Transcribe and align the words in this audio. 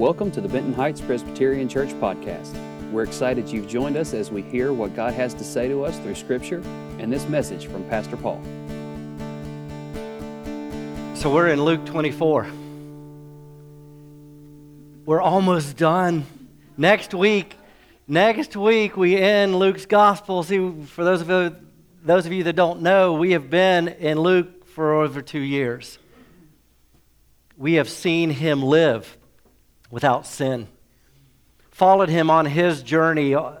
Welcome 0.00 0.30
to 0.30 0.40
the 0.40 0.48
Benton 0.48 0.72
Heights 0.72 1.02
Presbyterian 1.02 1.68
Church 1.68 1.90
podcast. 1.90 2.56
We're 2.90 3.02
excited 3.02 3.50
you've 3.50 3.68
joined 3.68 3.98
us 3.98 4.14
as 4.14 4.30
we 4.30 4.40
hear 4.40 4.72
what 4.72 4.96
God 4.96 5.12
has 5.12 5.34
to 5.34 5.44
say 5.44 5.68
to 5.68 5.84
us 5.84 5.98
through 5.98 6.14
Scripture 6.14 6.62
and 6.98 7.12
this 7.12 7.28
message 7.28 7.66
from 7.66 7.84
Pastor 7.84 8.16
Paul. 8.16 8.40
So 11.14 11.30
we're 11.30 11.48
in 11.48 11.62
Luke 11.62 11.84
24. 11.84 12.46
We're 15.04 15.20
almost 15.20 15.76
done. 15.76 16.24
Next 16.78 17.12
week, 17.12 17.56
next 18.08 18.56
week 18.56 18.96
we 18.96 19.18
end 19.18 19.54
Luke's 19.54 19.84
gospel. 19.84 20.42
See, 20.42 20.82
for 20.86 21.04
those 21.04 21.20
of 21.20 21.28
you, 21.28 21.54
those 22.02 22.24
of 22.24 22.32
you 22.32 22.42
that 22.44 22.56
don't 22.56 22.80
know, 22.80 23.12
we 23.12 23.32
have 23.32 23.50
been 23.50 23.88
in 23.88 24.18
Luke 24.18 24.66
for 24.66 25.02
over 25.02 25.20
two 25.20 25.40
years. 25.40 25.98
We 27.58 27.74
have 27.74 27.90
seen 27.90 28.30
him 28.30 28.62
live 28.62 29.18
without 29.90 30.26
sin, 30.26 30.68
followed 31.70 32.08
him 32.08 32.30
on 32.30 32.46
his 32.46 32.82
journey, 32.82 33.34
uh, 33.34 33.52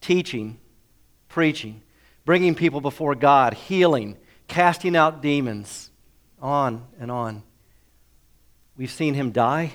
teaching, 0.00 0.58
preaching, 1.28 1.82
bringing 2.24 2.54
people 2.54 2.80
before 2.80 3.14
God, 3.14 3.54
healing, 3.54 4.16
casting 4.48 4.96
out 4.96 5.22
demons, 5.22 5.90
on 6.40 6.86
and 6.98 7.10
on. 7.10 7.42
We've 8.76 8.90
seen 8.90 9.14
him 9.14 9.32
die. 9.32 9.72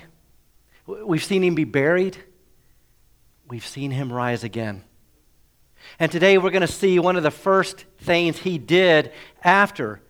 We've 0.86 1.24
seen 1.24 1.42
him 1.42 1.54
be 1.54 1.64
buried. 1.64 2.16
We've 3.48 3.66
seen 3.66 3.90
him 3.90 4.12
rise 4.12 4.44
again. 4.44 4.84
And 5.98 6.10
today 6.10 6.38
we're 6.38 6.50
going 6.50 6.62
to 6.62 6.66
see 6.66 6.98
one 6.98 7.16
of 7.16 7.22
the 7.22 7.30
first 7.30 7.84
things 7.98 8.38
he 8.38 8.58
did 8.58 9.12
after 9.42 10.00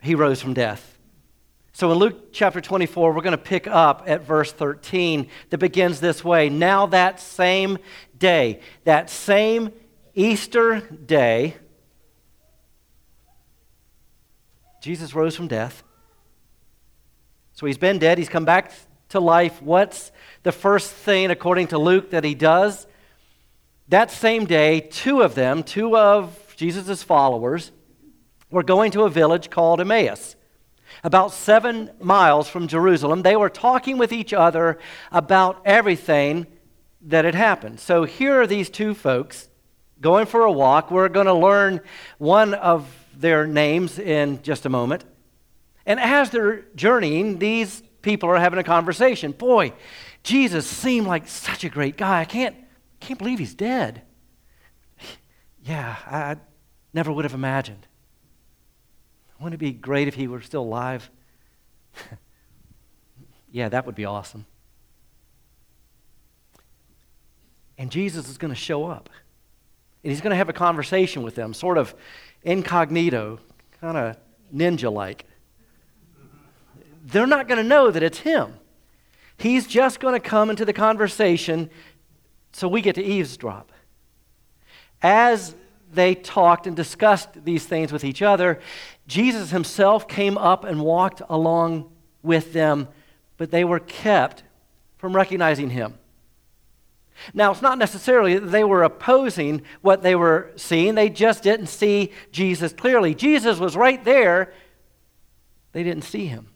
he 0.00 0.14
rose 0.14 0.40
from 0.40 0.54
death. 0.54 0.91
So 1.74 1.90
in 1.90 1.98
Luke 1.98 2.32
chapter 2.32 2.60
24, 2.60 3.12
we're 3.12 3.22
going 3.22 3.32
to 3.32 3.38
pick 3.38 3.66
up 3.66 4.04
at 4.06 4.22
verse 4.22 4.52
13 4.52 5.28
that 5.50 5.58
begins 5.58 6.00
this 6.00 6.22
way. 6.22 6.50
Now, 6.50 6.86
that 6.86 7.18
same 7.18 7.78
day, 8.16 8.60
that 8.84 9.08
same 9.08 9.72
Easter 10.14 10.80
day, 10.80 11.56
Jesus 14.82 15.14
rose 15.14 15.34
from 15.34 15.48
death. 15.48 15.82
So 17.54 17.66
he's 17.66 17.78
been 17.78 17.98
dead, 17.98 18.18
he's 18.18 18.28
come 18.28 18.44
back 18.44 18.72
to 19.10 19.20
life. 19.20 19.62
What's 19.62 20.12
the 20.42 20.52
first 20.52 20.92
thing, 20.92 21.30
according 21.30 21.68
to 21.68 21.78
Luke, 21.78 22.10
that 22.10 22.24
he 22.24 22.34
does? 22.34 22.86
That 23.88 24.10
same 24.10 24.44
day, 24.44 24.80
two 24.80 25.22
of 25.22 25.34
them, 25.34 25.62
two 25.62 25.96
of 25.96 26.54
Jesus' 26.56 27.02
followers, 27.02 27.72
were 28.50 28.62
going 28.62 28.90
to 28.92 29.04
a 29.04 29.10
village 29.10 29.48
called 29.48 29.80
Emmaus 29.80 30.36
about 31.02 31.32
seven 31.32 31.90
miles 32.00 32.48
from 32.48 32.68
Jerusalem. 32.68 33.22
They 33.22 33.36
were 33.36 33.50
talking 33.50 33.98
with 33.98 34.12
each 34.12 34.32
other 34.32 34.78
about 35.10 35.60
everything 35.64 36.46
that 37.02 37.24
had 37.24 37.34
happened. 37.34 37.80
So 37.80 38.04
here 38.04 38.40
are 38.40 38.46
these 38.46 38.70
two 38.70 38.94
folks 38.94 39.48
going 40.00 40.26
for 40.26 40.44
a 40.44 40.52
walk. 40.52 40.90
We're 40.90 41.08
going 41.08 41.26
to 41.26 41.34
learn 41.34 41.80
one 42.18 42.54
of 42.54 42.88
their 43.16 43.46
names 43.46 43.98
in 43.98 44.42
just 44.42 44.66
a 44.66 44.68
moment. 44.68 45.04
And 45.84 45.98
as 45.98 46.30
they're 46.30 46.62
journeying, 46.76 47.38
these 47.38 47.82
people 48.02 48.28
are 48.28 48.38
having 48.38 48.58
a 48.58 48.64
conversation. 48.64 49.32
Boy, 49.32 49.72
Jesus 50.22 50.66
seemed 50.66 51.06
like 51.06 51.26
such 51.26 51.64
a 51.64 51.68
great 51.68 51.96
guy. 51.96 52.20
I 52.20 52.24
can't, 52.24 52.56
can't 53.00 53.18
believe 53.18 53.38
he's 53.38 53.54
dead. 53.54 54.02
Yeah, 55.64 55.94
I 56.08 56.38
never 56.92 57.12
would 57.12 57.24
have 57.24 57.34
imagined. 57.34 57.86
Wouldn't 59.42 59.60
it 59.60 59.64
be 59.64 59.72
great 59.72 60.06
if 60.06 60.14
he 60.14 60.28
were 60.28 60.40
still 60.40 60.62
alive? 60.62 61.10
yeah, 63.50 63.68
that 63.68 63.86
would 63.86 63.96
be 63.96 64.04
awesome. 64.04 64.46
And 67.76 67.90
Jesus 67.90 68.28
is 68.28 68.38
going 68.38 68.54
to 68.54 68.60
show 68.60 68.86
up. 68.86 69.10
And 70.04 70.12
he's 70.12 70.20
going 70.20 70.30
to 70.30 70.36
have 70.36 70.48
a 70.48 70.52
conversation 70.52 71.24
with 71.24 71.34
them, 71.34 71.54
sort 71.54 71.76
of 71.76 71.92
incognito, 72.44 73.40
kind 73.80 73.96
of 73.96 74.16
ninja 74.54 74.92
like. 74.92 75.24
They're 77.04 77.26
not 77.26 77.48
going 77.48 77.58
to 77.58 77.68
know 77.68 77.90
that 77.90 78.02
it's 78.04 78.18
him. 78.18 78.54
He's 79.38 79.66
just 79.66 79.98
going 79.98 80.14
to 80.14 80.20
come 80.20 80.50
into 80.50 80.64
the 80.64 80.72
conversation 80.72 81.68
so 82.52 82.68
we 82.68 82.80
get 82.80 82.94
to 82.94 83.02
eavesdrop. 83.02 83.72
As 85.02 85.56
they 85.92 86.14
talked 86.14 86.66
and 86.66 86.74
discussed 86.74 87.44
these 87.44 87.66
things 87.66 87.92
with 87.92 88.04
each 88.04 88.22
other, 88.22 88.60
Jesus 89.12 89.50
himself 89.50 90.08
came 90.08 90.38
up 90.38 90.64
and 90.64 90.80
walked 90.80 91.20
along 91.28 91.92
with 92.22 92.54
them, 92.54 92.88
but 93.36 93.50
they 93.50 93.62
were 93.62 93.78
kept 93.78 94.42
from 94.96 95.14
recognizing 95.14 95.68
him. 95.68 95.98
Now, 97.34 97.52
it's 97.52 97.60
not 97.60 97.76
necessarily 97.76 98.38
that 98.38 98.46
they 98.46 98.64
were 98.64 98.82
opposing 98.82 99.62
what 99.82 100.02
they 100.02 100.14
were 100.14 100.50
seeing, 100.56 100.94
they 100.94 101.10
just 101.10 101.42
didn't 101.42 101.66
see 101.66 102.10
Jesus 102.30 102.72
clearly. 102.72 103.14
Jesus 103.14 103.58
was 103.58 103.76
right 103.76 104.02
there, 104.02 104.54
they 105.72 105.82
didn't 105.82 106.04
see 106.04 106.24
him. 106.24 106.48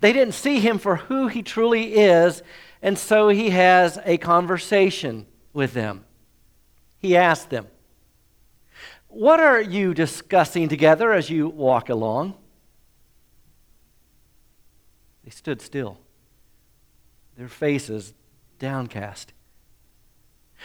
They 0.00 0.14
didn't 0.14 0.34
see 0.34 0.60
him 0.60 0.78
for 0.78 0.96
who 0.96 1.28
he 1.28 1.42
truly 1.42 1.96
is, 1.96 2.42
and 2.80 2.98
so 2.98 3.28
he 3.28 3.50
has 3.50 3.98
a 4.06 4.16
conversation 4.16 5.26
with 5.52 5.74
them. 5.74 6.06
He 6.98 7.14
asked 7.14 7.50
them, 7.50 7.66
what 9.08 9.40
are 9.40 9.60
you 9.60 9.94
discussing 9.94 10.68
together 10.68 11.12
as 11.12 11.30
you 11.30 11.48
walk 11.48 11.88
along? 11.88 12.34
They 15.24 15.30
stood 15.30 15.60
still, 15.60 15.98
their 17.36 17.48
faces 17.48 18.14
downcast. 18.58 19.32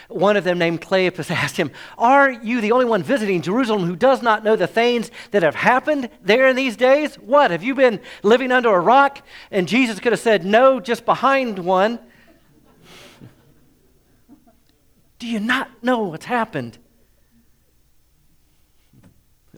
One 0.08 0.38
of 0.38 0.44
them, 0.44 0.58
named 0.58 0.82
Cleopas, 0.82 1.30
asked 1.36 1.58
him, 1.58 1.72
Are 1.98 2.32
you 2.32 2.62
the 2.62 2.72
only 2.72 2.86
one 2.86 3.04
visiting 3.04 3.42
Jerusalem 3.42 3.84
who 3.84 3.96
does 3.96 4.22
not 4.22 4.44
know 4.44 4.56
the 4.56 4.68
things 4.68 5.12
that 5.32 5.44
have 5.44 5.56
happened 5.56 6.10
there 6.22 6.48
in 6.48 6.56
these 6.56 6.76
days? 6.76 7.16
What? 7.16 7.52
Have 7.52 7.64
you 7.64 7.76
been 7.76 8.00
living 8.24 8.52
under 8.52 8.74
a 8.74 8.80
rock? 8.80 9.22
And 9.52 9.68
Jesus 9.68 10.00
could 10.00 10.12
have 10.12 10.20
said, 10.20 10.46
No, 10.46 10.80
just 10.80 11.06
behind 11.06 11.60
one. 11.60 12.00
Do 15.20 15.28
you 15.28 15.40
not 15.40 15.84
know 15.84 16.04
what's 16.04 16.26
happened? 16.26 16.78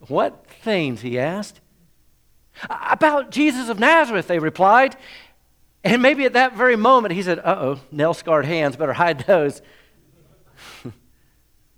What 0.08 0.46
things? 0.48 1.02
he 1.02 1.20
asked. 1.20 1.62
About 2.70 3.32
Jesus 3.32 3.70
of 3.70 3.80
Nazareth, 3.80 4.28
they 4.28 4.40
replied. 4.40 4.96
And 5.84 6.02
maybe 6.02 6.26
at 6.26 6.34
that 6.34 6.56
very 6.56 6.76
moment 6.76 7.14
he 7.14 7.22
said, 7.22 7.40
Uh 7.40 7.56
oh, 7.60 7.80
nail 7.92 8.14
scarred 8.14 8.46
hands, 8.46 8.76
better 8.76 8.94
hide 8.94 9.20
those. 9.22 9.62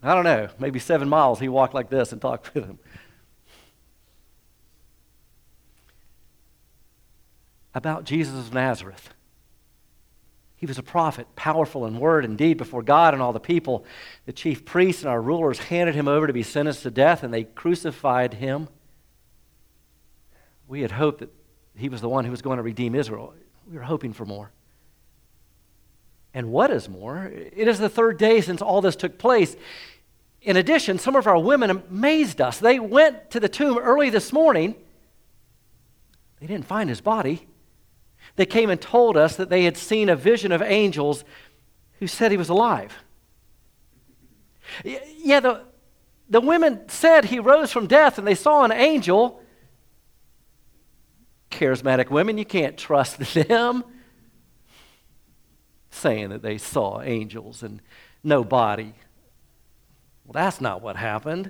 I 0.04 0.14
don't 0.14 0.24
know, 0.24 0.50
maybe 0.60 0.80
seven 0.80 1.10
miles 1.10 1.40
he 1.40 1.50
walked 1.50 1.74
like 1.74 1.90
this 1.90 2.12
and 2.12 2.22
talked 2.22 2.54
with 2.54 2.66
him. 2.66 2.80
About 7.74 8.06
Jesus 8.06 8.36
of 8.36 8.54
Nazareth. 8.54 9.14
He 10.58 10.66
was 10.66 10.80
a 10.80 10.84
prophet, 10.84 11.28
powerful 11.36 11.86
in 11.86 12.00
word 12.00 12.26
and 12.26 12.36
deed 12.36 12.58
before 12.58 12.82
God 12.82 13.14
and 13.14 13.22
all 13.22 13.32
the 13.32 13.40
people. 13.40 13.86
The 14.26 14.34
chief 14.34 14.66
priests 14.66 15.04
and 15.04 15.10
our 15.10 15.22
rulers 15.22 15.60
handed 15.60 15.94
him 15.94 16.08
over 16.08 16.26
to 16.26 16.34
be 16.34 16.44
sentenced 16.44 16.82
to 16.84 16.92
death, 16.92 17.22
and 17.22 17.32
they 17.32 17.44
crucified 17.44 18.34
him. 18.34 18.68
We 20.68 20.82
had 20.82 20.92
hoped 20.92 21.20
that 21.20 21.32
he 21.76 21.90
was 21.90 22.02
the 22.02 22.10
one 22.10 22.26
who 22.26 22.32
was 22.32 22.42
going 22.42 22.58
to 22.58 22.64
redeem 22.64 22.96
Israel. 22.96 23.36
We 23.70 23.78
were 23.78 23.84
hoping 23.84 24.14
for 24.14 24.26
more. 24.26 24.52
And 26.34 26.52
what 26.52 26.72
is 26.72 26.90
more, 26.90 27.26
it 27.26 27.68
is 27.68 27.78
the 27.78 27.90
third 27.90 28.18
day 28.18 28.42
since 28.42 28.62
all 28.62 28.82
this 28.82 28.96
took 28.96 29.20
place. 29.20 29.56
In 30.42 30.58
addition, 30.58 30.98
some 30.98 31.16
of 31.16 31.28
our 31.28 31.38
women 31.38 31.70
amazed 31.70 32.42
us. 32.42 32.58
They 32.58 32.80
went 32.80 33.30
to 33.32 33.40
the 33.40 33.50
tomb 33.50 33.78
early 33.78 34.10
this 34.10 34.34
morning. 34.34 34.76
They 36.40 36.48
didn't 36.48 36.66
find 36.66 36.90
his 36.90 37.02
body. 37.02 37.48
They 38.38 38.46
came 38.46 38.70
and 38.70 38.80
told 38.80 39.18
us 39.18 39.36
that 39.36 39.50
they 39.50 39.66
had 39.66 39.76
seen 39.76 40.10
a 40.10 40.16
vision 40.16 40.52
of 40.52 40.62
angels 40.62 41.26
who 42.00 42.08
said 42.08 42.32
he 42.32 42.38
was 42.38 42.50
alive. 42.50 42.94
Yeah, 44.84 45.40
the, 45.40 45.64
the 46.30 46.40
women 46.40 46.88
said 46.88 47.26
he 47.26 47.40
rose 47.40 47.72
from 47.72 47.88
death 47.88 48.18
and 48.18 48.28
they 48.28 48.36
saw 48.36 48.64
an 48.64 48.72
angel. 48.72 49.42
Charismatic 51.50 52.12
women, 52.12 52.38
you 52.38 52.46
can't 52.46 52.78
trust 52.78 53.18
them. 53.34 53.84
Saying 55.90 56.30
that 56.30 56.44
they 56.44 56.60
saw 56.60 57.02
angels 57.02 57.64
and 57.64 57.82
no 58.24 58.44
body. 58.44 58.94
Well, 60.26 60.34
that's 60.34 60.62
not 60.62 60.84
what 60.84 60.96
happened. 60.96 61.50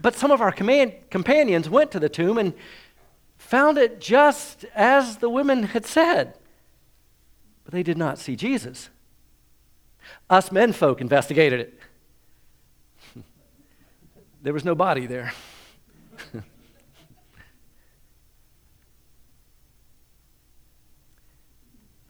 But 0.00 0.14
some 0.14 0.30
of 0.30 0.40
our 0.40 0.52
command, 0.52 0.94
companions 1.10 1.68
went 1.68 1.90
to 1.90 2.00
the 2.00 2.08
tomb 2.08 2.38
and 2.38 2.54
found 3.42 3.78
it 3.78 4.00
just 4.00 4.64
as 4.74 5.18
the 5.18 5.28
women 5.28 5.64
had 5.64 5.84
said. 5.84 6.34
But 7.64 7.72
they 7.72 7.82
did 7.82 7.98
not 7.98 8.18
see 8.18 8.36
Jesus. 8.36 8.88
Us 10.30 10.50
men 10.50 10.72
folk 10.72 11.00
investigated 11.00 11.60
it. 11.60 11.80
there 14.42 14.52
was 14.52 14.64
no 14.64 14.74
body 14.74 15.06
there. 15.06 15.32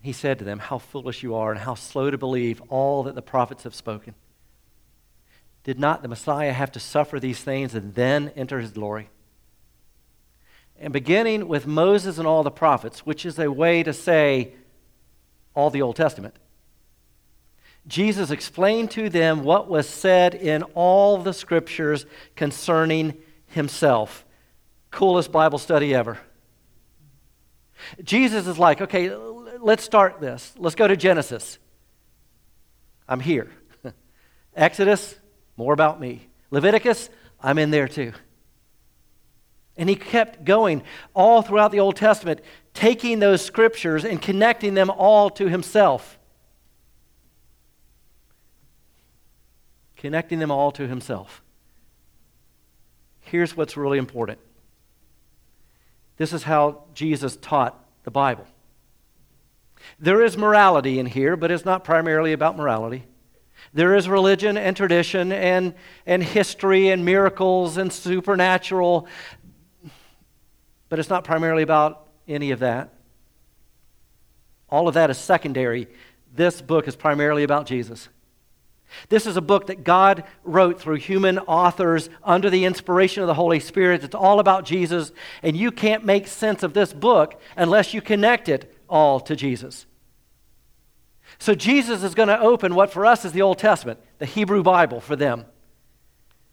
He 0.03 0.13
said 0.13 0.41
to 0.41 0.45
them, 0.45 0.59
How 0.59 0.79
foolish 0.79 1.23
you 1.23 1.37
are, 1.37 1.53
and 1.53 1.61
how 1.61 1.75
slow 1.75 2.11
to 2.11 2.19
believe 2.19 2.61
all 2.69 3.05
that 3.05 3.15
the 3.15 3.23
prophets 3.23 3.63
have 3.63 3.75
spoken. 3.75 4.17
Did 5.63 5.79
not 5.79 6.03
the 6.03 6.09
Messiah 6.09 6.53
have 6.53 6.73
to 6.73 6.81
suffer 6.81 7.21
these 7.21 7.41
things 7.41 7.73
and 7.73 7.95
then 7.95 8.33
enter 8.35 8.59
his 8.59 8.73
glory? 8.73 9.11
And 10.83 10.93
beginning 10.93 11.47
with 11.47 11.65
Moses 11.65 12.19
and 12.19 12.27
all 12.27 12.43
the 12.43 12.51
prophets, 12.51 13.07
which 13.07 13.25
is 13.25 13.39
a 13.39 13.53
way 13.53 13.85
to 13.85 13.93
say 13.93 14.53
all 15.55 15.71
the 15.71 15.81
Old 15.81 15.95
Testament, 15.95 16.35
Jesus 17.87 18.33
explained 18.33 18.91
to 18.93 19.09
them 19.09 19.45
what 19.45 19.69
was 19.69 19.89
said 19.89 20.35
in 20.35 20.65
all 20.75 21.19
the 21.19 21.33
scriptures 21.33 22.05
concerning 22.35 23.15
himself. 23.47 24.25
Coolest 24.91 25.31
Bible 25.31 25.59
study 25.59 25.95
ever. 25.95 26.19
Jesus 28.03 28.49
is 28.49 28.59
like, 28.59 28.81
okay, 28.81 29.15
let's 29.15 29.85
start 29.85 30.21
this. 30.21 30.53
Let's 30.59 30.75
go 30.75 30.89
to 30.89 30.97
Genesis. 30.97 31.61
I'm 33.09 33.21
here. 33.21 33.53
Exodus, 34.57 35.15
more 35.57 35.73
about 35.73 36.01
me. 36.01 36.27
Leviticus, 36.51 37.09
I'm 37.41 37.59
in 37.59 37.71
there 37.71 37.87
too. 37.87 38.13
And 39.77 39.89
he 39.89 39.97
kept 39.97 40.45
going 40.45 40.83
all 41.15 41.43
throughout 41.43 41.73
the 41.73 41.81
Old 41.81 41.97
Testament, 41.97 42.41
taking 42.75 43.19
those 43.19 43.45
scriptures 43.45 44.05
and 44.05 44.21
connecting 44.21 44.75
them 44.75 44.91
all 44.91 45.31
to 45.31 45.49
himself. 45.49 46.19
Connecting 49.97 50.39
them 50.39 50.51
all 50.51 50.73
to 50.73 50.87
himself. 50.87 51.43
Here's 53.21 53.57
what's 53.57 53.77
really 53.77 53.99
important 53.99 54.39
this 56.19 56.33
is 56.33 56.43
how 56.43 56.85
Jesus 56.95 57.37
taught 57.37 57.83
the 58.05 58.11
Bible. 58.11 58.47
There 59.99 60.23
is 60.23 60.37
morality 60.37 60.99
in 60.99 61.07
here, 61.07 61.37
but 61.37 61.51
it's 61.51 61.65
not 61.65 61.83
primarily 61.83 62.33
about 62.33 62.57
morality. 62.57 63.05
There 63.75 63.95
is 63.95 64.09
religion 64.09 64.57
and 64.57 64.77
tradition 64.77 65.33
and, 65.33 65.75
and 66.07 66.23
history 66.23 66.89
and 66.91 67.05
miracles 67.05 67.77
and 67.77 67.93
supernatural, 67.93 69.09
but 70.93 70.99
it's 70.99 71.09
not 71.09 71.25
primarily 71.25 71.63
about 71.63 72.07
any 72.29 72.51
of 72.51 72.59
that. 72.59 72.93
All 74.69 74.89
of 74.89 74.93
that 74.93 75.09
is 75.09 75.17
secondary. 75.17 75.89
This 76.35 76.61
book 76.61 76.87
is 76.87 76.97
primarily 76.97 77.45
about 77.45 77.65
Jesus. 77.65 78.11
This 79.09 79.27
is 79.27 79.39
a 79.39 79.41
book 79.41 79.69
that 79.69 79.85
God 79.85 80.25
wrote 80.45 80.79
through 80.79 80.97
human 80.97 81.39
authors 81.39 82.11
under 82.23 82.51
the 82.51 82.67
inspiration 82.67 83.23
of 83.23 83.27
the 83.27 83.33
Holy 83.33 83.59
Spirit. 83.59 84.05
It's 84.05 84.15
all 84.15 84.39
about 84.39 84.67
Jesus, 84.67 85.13
and 85.43 85.57
you 85.57 85.71
can't 85.71 86.05
make 86.05 86.27
sense 86.27 86.63
of 86.63 86.75
this 86.75 86.93
book 86.93 87.41
unless 87.57 87.95
you 87.95 88.03
connect 88.03 88.51
it 88.51 88.77
all 88.87 89.19
to 89.21 89.35
Jesus. 89.35 89.87
So 91.39 91.55
Jesus 91.55 92.03
is 92.03 92.15
going 92.15 92.29
to 92.29 92.39
open 92.39 92.75
what 92.75 92.93
for 92.93 93.07
us 93.07 93.25
is 93.25 93.33
the 93.33 93.41
Old 93.41 93.57
Testament, 93.57 93.99
the 94.19 94.27
Hebrew 94.27 94.63
Bible 94.63 95.01
for 95.01 95.17
them. 95.17 95.47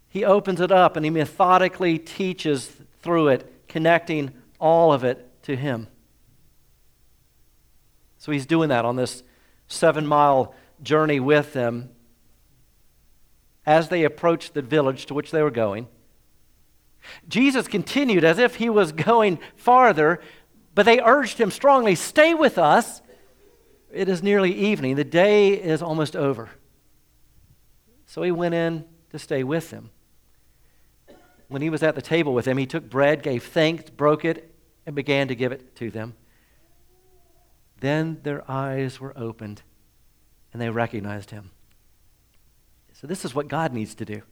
He 0.07 0.23
opens 0.23 0.61
it 0.61 0.71
up 0.71 0.95
and 0.95 1.03
he 1.03 1.09
methodically 1.09 1.99
teaches 1.99 2.71
through 3.01 3.27
it, 3.27 3.53
connecting 3.69 4.31
all 4.59 4.91
of 4.91 5.05
it 5.05 5.25
to 5.43 5.55
him. 5.55 5.87
So 8.17 8.33
he's 8.33 8.45
doing 8.45 8.67
that 8.69 8.83
on 8.83 8.97
this 8.97 9.23
seven 9.69 10.05
mile 10.05 10.53
journey 10.83 11.21
with 11.21 11.53
them 11.53 11.89
as 13.65 13.87
they 13.87 14.03
approached 14.03 14.53
the 14.53 14.61
village 14.61 15.05
to 15.05 15.13
which 15.13 15.31
they 15.31 15.41
were 15.41 15.51
going. 15.51 15.87
Jesus 17.29 17.69
continued 17.69 18.25
as 18.25 18.37
if 18.37 18.55
he 18.55 18.69
was 18.69 18.91
going 18.91 19.39
farther, 19.55 20.19
but 20.75 20.85
they 20.85 20.99
urged 20.99 21.37
him 21.37 21.49
strongly 21.49 21.95
stay 21.95 22.33
with 22.33 22.57
us 22.57 23.01
it 23.91 24.07
is 24.07 24.21
nearly 24.21 24.53
evening. 24.53 24.95
The 24.95 25.03
day 25.03 25.49
is 25.49 25.81
almost 25.81 26.15
over. 26.15 26.49
So 28.05 28.21
he 28.21 28.31
went 28.31 28.53
in 28.53 28.85
to 29.11 29.19
stay 29.19 29.43
with 29.43 29.69
them. 29.69 29.91
When 31.49 31.61
he 31.61 31.69
was 31.69 31.83
at 31.83 31.95
the 31.95 32.01
table 32.01 32.33
with 32.33 32.45
them, 32.45 32.57
he 32.57 32.65
took 32.65 32.89
bread, 32.89 33.21
gave 33.21 33.43
thanks, 33.43 33.89
broke 33.89 34.23
it, 34.23 34.55
and 34.85 34.95
began 34.95 35.27
to 35.27 35.35
give 35.35 35.51
it 35.51 35.75
to 35.75 35.91
them. 35.91 36.15
Then 37.81 38.19
their 38.23 38.49
eyes 38.49 38.99
were 38.99 39.17
opened 39.17 39.61
and 40.53 40.61
they 40.61 40.69
recognized 40.69 41.31
him. 41.31 41.51
So, 42.93 43.07
this 43.07 43.23
is 43.23 43.33
what 43.33 43.47
God 43.47 43.73
needs 43.73 43.95
to 43.95 44.05
do. 44.05 44.23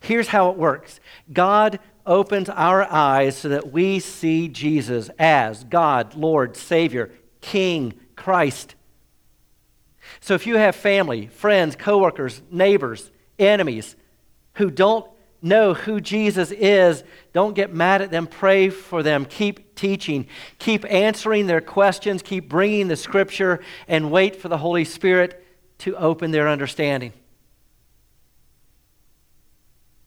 Here's 0.00 0.28
how 0.28 0.50
it 0.50 0.56
works 0.56 1.00
God 1.32 1.78
opens 2.06 2.48
our 2.48 2.82
eyes 2.90 3.36
so 3.36 3.48
that 3.50 3.72
we 3.72 4.00
see 4.00 4.48
Jesus 4.48 5.10
as 5.18 5.64
God, 5.64 6.14
Lord, 6.14 6.56
Savior, 6.56 7.10
King, 7.40 7.94
Christ. 8.16 8.74
So 10.20 10.34
if 10.34 10.46
you 10.46 10.56
have 10.56 10.76
family, 10.76 11.26
friends, 11.26 11.76
coworkers, 11.76 12.42
neighbors, 12.50 13.10
enemies 13.38 13.96
who 14.54 14.70
don't 14.70 15.08
know 15.44 15.74
who 15.74 16.00
Jesus 16.00 16.50
is, 16.50 17.04
don't 17.32 17.54
get 17.54 17.72
mad 17.72 18.02
at 18.02 18.10
them. 18.10 18.26
Pray 18.26 18.70
for 18.70 19.02
them. 19.02 19.24
Keep 19.26 19.74
teaching. 19.74 20.26
Keep 20.58 20.90
answering 20.90 21.46
their 21.46 21.60
questions. 21.60 22.22
Keep 22.22 22.48
bringing 22.48 22.88
the 22.88 22.96
scripture 22.96 23.60
and 23.86 24.10
wait 24.10 24.36
for 24.36 24.48
the 24.48 24.58
Holy 24.58 24.84
Spirit 24.84 25.44
to 25.78 25.96
open 25.96 26.30
their 26.30 26.48
understanding. 26.48 27.12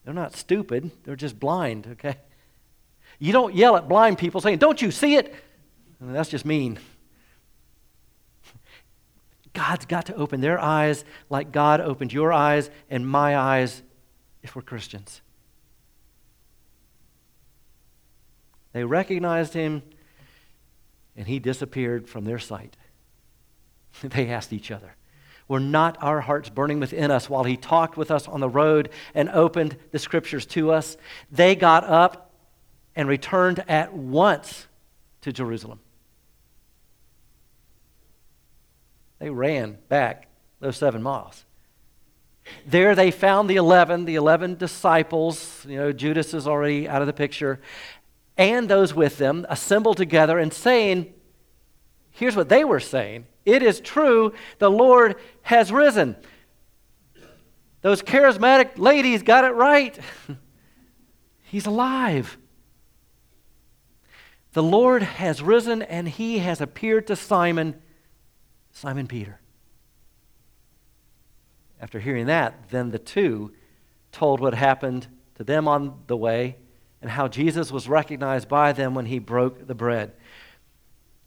They're 0.03 0.13
not 0.13 0.35
stupid, 0.35 0.89
they're 1.03 1.17
just 1.17 1.37
blind, 1.37 1.85
okay? 1.91 2.15
You 3.19 3.33
don't 3.33 3.53
yell 3.53 3.75
at 3.75 3.89
blind 3.89 4.17
people 4.17 4.39
saying, 4.39 4.59
Don't 4.59 4.81
you 4.81 4.89
see 4.89 5.15
it? 5.15 5.35
that's 5.99 6.29
just 6.29 6.45
mean. 6.45 6.79
God's 9.53 9.85
got 9.85 10.05
to 10.05 10.15
open 10.15 10.39
their 10.39 10.59
eyes 10.59 11.03
like 11.29 11.51
God 11.51 11.81
opened 11.81 12.13
your 12.13 12.31
eyes 12.31 12.69
and 12.89 13.07
my 13.07 13.35
eyes 13.35 13.81
if 14.43 14.55
we're 14.55 14.61
Christians. 14.61 15.21
They 18.77 18.83
recognized 18.83 19.53
him 19.53 19.81
and 21.15 21.27
he 21.27 21.39
disappeared 21.39 22.07
from 22.07 22.25
their 22.25 22.37
sight. 22.37 22.77
they 24.03 24.29
asked 24.29 24.53
each 24.53 24.69
other, 24.69 24.95
Were 25.47 25.59
not 25.59 25.97
our 25.99 26.21
hearts 26.21 26.49
burning 26.51 26.79
within 26.79 27.09
us 27.09 27.27
while 27.27 27.43
he 27.43 27.57
talked 27.57 27.97
with 27.97 28.11
us 28.11 28.27
on 28.27 28.39
the 28.39 28.47
road 28.47 28.91
and 29.15 29.29
opened 29.29 29.77
the 29.89 29.97
scriptures 29.97 30.45
to 30.45 30.71
us? 30.71 30.95
They 31.31 31.55
got 31.55 31.85
up 31.85 32.35
and 32.95 33.09
returned 33.09 33.63
at 33.67 33.95
once 33.95 34.67
to 35.21 35.33
Jerusalem. 35.33 35.79
They 39.17 39.31
ran 39.31 39.79
back 39.89 40.27
those 40.59 40.77
seven 40.77 41.01
miles. 41.01 41.45
There 42.65 42.95
they 42.95 43.11
found 43.11 43.49
the 43.49 43.55
11, 43.55 44.05
the 44.05 44.15
11 44.15 44.55
disciples. 44.55 45.65
You 45.67 45.77
know, 45.77 45.91
Judas 45.91 46.33
is 46.33 46.47
already 46.47 46.87
out 46.87 47.01
of 47.01 47.07
the 47.07 47.13
picture. 47.13 47.59
And 48.37 48.69
those 48.69 48.93
with 48.93 49.17
them 49.17 49.45
assembled 49.49 49.97
together 49.97 50.37
and 50.37 50.53
saying, 50.53 51.13
here's 52.11 52.35
what 52.35 52.49
they 52.49 52.63
were 52.63 52.79
saying 52.79 53.25
It 53.45 53.63
is 53.63 53.79
true, 53.79 54.33
the 54.59 54.69
Lord 54.69 55.15
has 55.43 55.71
risen. 55.71 56.15
Those 57.81 58.01
charismatic 58.01 58.77
ladies 58.77 59.23
got 59.23 59.45
it 59.45 59.53
right. 59.53 59.97
He's 61.43 61.65
alive. 61.65 62.37
The 64.53 64.63
Lord 64.63 65.03
has 65.03 65.41
risen 65.41 65.83
and 65.83 66.09
he 66.09 66.39
has 66.39 66.59
appeared 66.59 67.07
to 67.07 67.15
Simon. 67.15 67.75
Simon 68.71 69.07
Peter. 69.07 69.39
After 71.79 71.99
hearing 71.99 72.25
that, 72.25 72.69
then 72.69 72.89
the 72.89 72.99
two 72.99 73.53
told 74.11 74.39
what 74.39 74.55
happened 74.55 75.07
to 75.35 75.43
them 75.43 75.67
on 75.67 75.99
the 76.07 76.17
way 76.17 76.57
and 77.01 77.11
how 77.11 77.27
Jesus 77.27 77.71
was 77.71 77.87
recognized 77.87 78.47
by 78.47 78.73
them 78.73 78.95
when 78.95 79.05
he 79.05 79.19
broke 79.19 79.67
the 79.67 79.75
bread. 79.75 80.13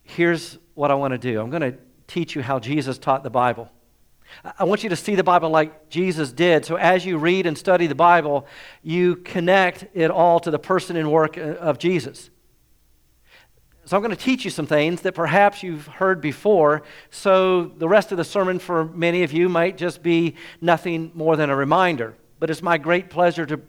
Here's 0.02 0.58
what 0.74 0.90
I 0.90 0.94
want 0.94 1.12
to 1.12 1.18
do 1.18 1.40
I'm 1.40 1.50
going 1.50 1.72
to 1.72 1.78
teach 2.06 2.34
you 2.34 2.42
how 2.42 2.58
Jesus 2.58 2.98
taught 2.98 3.22
the 3.22 3.30
Bible. 3.30 3.70
I 4.58 4.64
want 4.64 4.82
you 4.82 4.88
to 4.90 4.96
see 4.96 5.14
the 5.14 5.24
Bible 5.24 5.50
like 5.50 5.88
Jesus 5.88 6.32
did. 6.32 6.64
So 6.64 6.76
as 6.76 7.04
you 7.04 7.18
read 7.18 7.46
and 7.46 7.58
study 7.58 7.86
the 7.86 7.94
Bible, 7.94 8.46
you 8.82 9.16
connect 9.16 9.86
it 9.94 10.10
all 10.10 10.40
to 10.40 10.50
the 10.50 10.58
person 10.58 10.96
and 10.96 11.10
work 11.10 11.36
uh, 11.36 11.40
of 11.40 11.78
Jesus. 11.78 12.30
So 13.84 13.96
I'm 13.96 14.02
going 14.02 14.14
to 14.14 14.22
teach 14.22 14.44
you 14.44 14.50
some 14.50 14.66
things 14.66 15.00
that 15.02 15.14
perhaps 15.14 15.62
you've 15.62 15.86
heard 15.86 16.20
before. 16.20 16.82
So 17.10 17.64
the 17.64 17.88
rest 17.88 18.12
of 18.12 18.18
the 18.18 18.24
sermon 18.24 18.58
for 18.58 18.84
many 18.84 19.24
of 19.24 19.32
you 19.32 19.48
might 19.48 19.76
just 19.76 20.02
be 20.02 20.36
nothing 20.60 21.10
more 21.14 21.36
than 21.36 21.50
a 21.50 21.56
reminder. 21.56 22.14
But 22.38 22.50
it's 22.50 22.62
my 22.62 22.78
great 22.78 23.10
pleasure 23.10 23.44
to, 23.46 23.60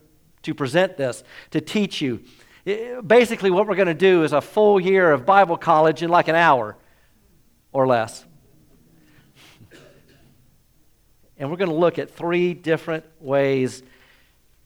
to 0.44 0.54
present 0.54 0.98
this, 0.98 1.24
to 1.52 1.62
teach 1.62 2.02
you. 2.02 2.22
It, 2.66 3.08
basically, 3.08 3.52
what 3.52 3.68
we're 3.68 3.76
going 3.76 3.88
to 3.88 3.94
do 3.94 4.24
is 4.24 4.34
a 4.34 4.42
full 4.42 4.80
year 4.80 5.12
of 5.12 5.26
Bible 5.26 5.58
college 5.58 6.04
in 6.04 6.10
like 6.10 6.28
an 6.28 6.36
hour 6.36 6.78
or 7.72 7.88
less. 7.88 8.26
And 11.38 11.50
we're 11.50 11.58
going 11.58 11.72
to 11.72 11.76
look 11.76 11.98
at 11.98 12.12
three 12.12 12.54
different 12.54 13.04
ways 13.20 13.82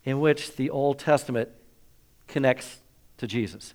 in 0.03 0.19
which 0.19 0.55
the 0.57 0.69
Old 0.71 0.99
Testament 0.99 1.49
connects 2.27 2.81
to 3.17 3.27
Jesus. 3.27 3.73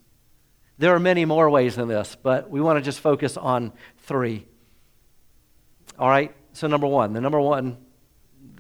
There 0.76 0.94
are 0.94 1.00
many 1.00 1.24
more 1.24 1.48
ways 1.48 1.76
than 1.76 1.88
this, 1.88 2.16
but 2.22 2.50
we 2.50 2.60
want 2.60 2.78
to 2.78 2.82
just 2.82 3.00
focus 3.00 3.36
on 3.36 3.72
three. 3.98 4.46
All 5.98 6.08
right? 6.08 6.34
So, 6.52 6.66
number 6.66 6.86
one, 6.86 7.12
the 7.12 7.20
number 7.20 7.40
one 7.40 7.78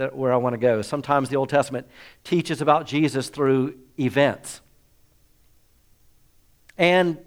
that, 0.00 0.16
where 0.16 0.32
I 0.32 0.36
want 0.36 0.54
to 0.54 0.58
go. 0.58 0.80
Sometimes 0.80 1.28
the 1.28 1.36
Old 1.36 1.50
Testament 1.50 1.86
teaches 2.24 2.62
about 2.62 2.86
Jesus 2.86 3.28
through 3.28 3.76
events. 3.98 4.62
And 6.78 7.18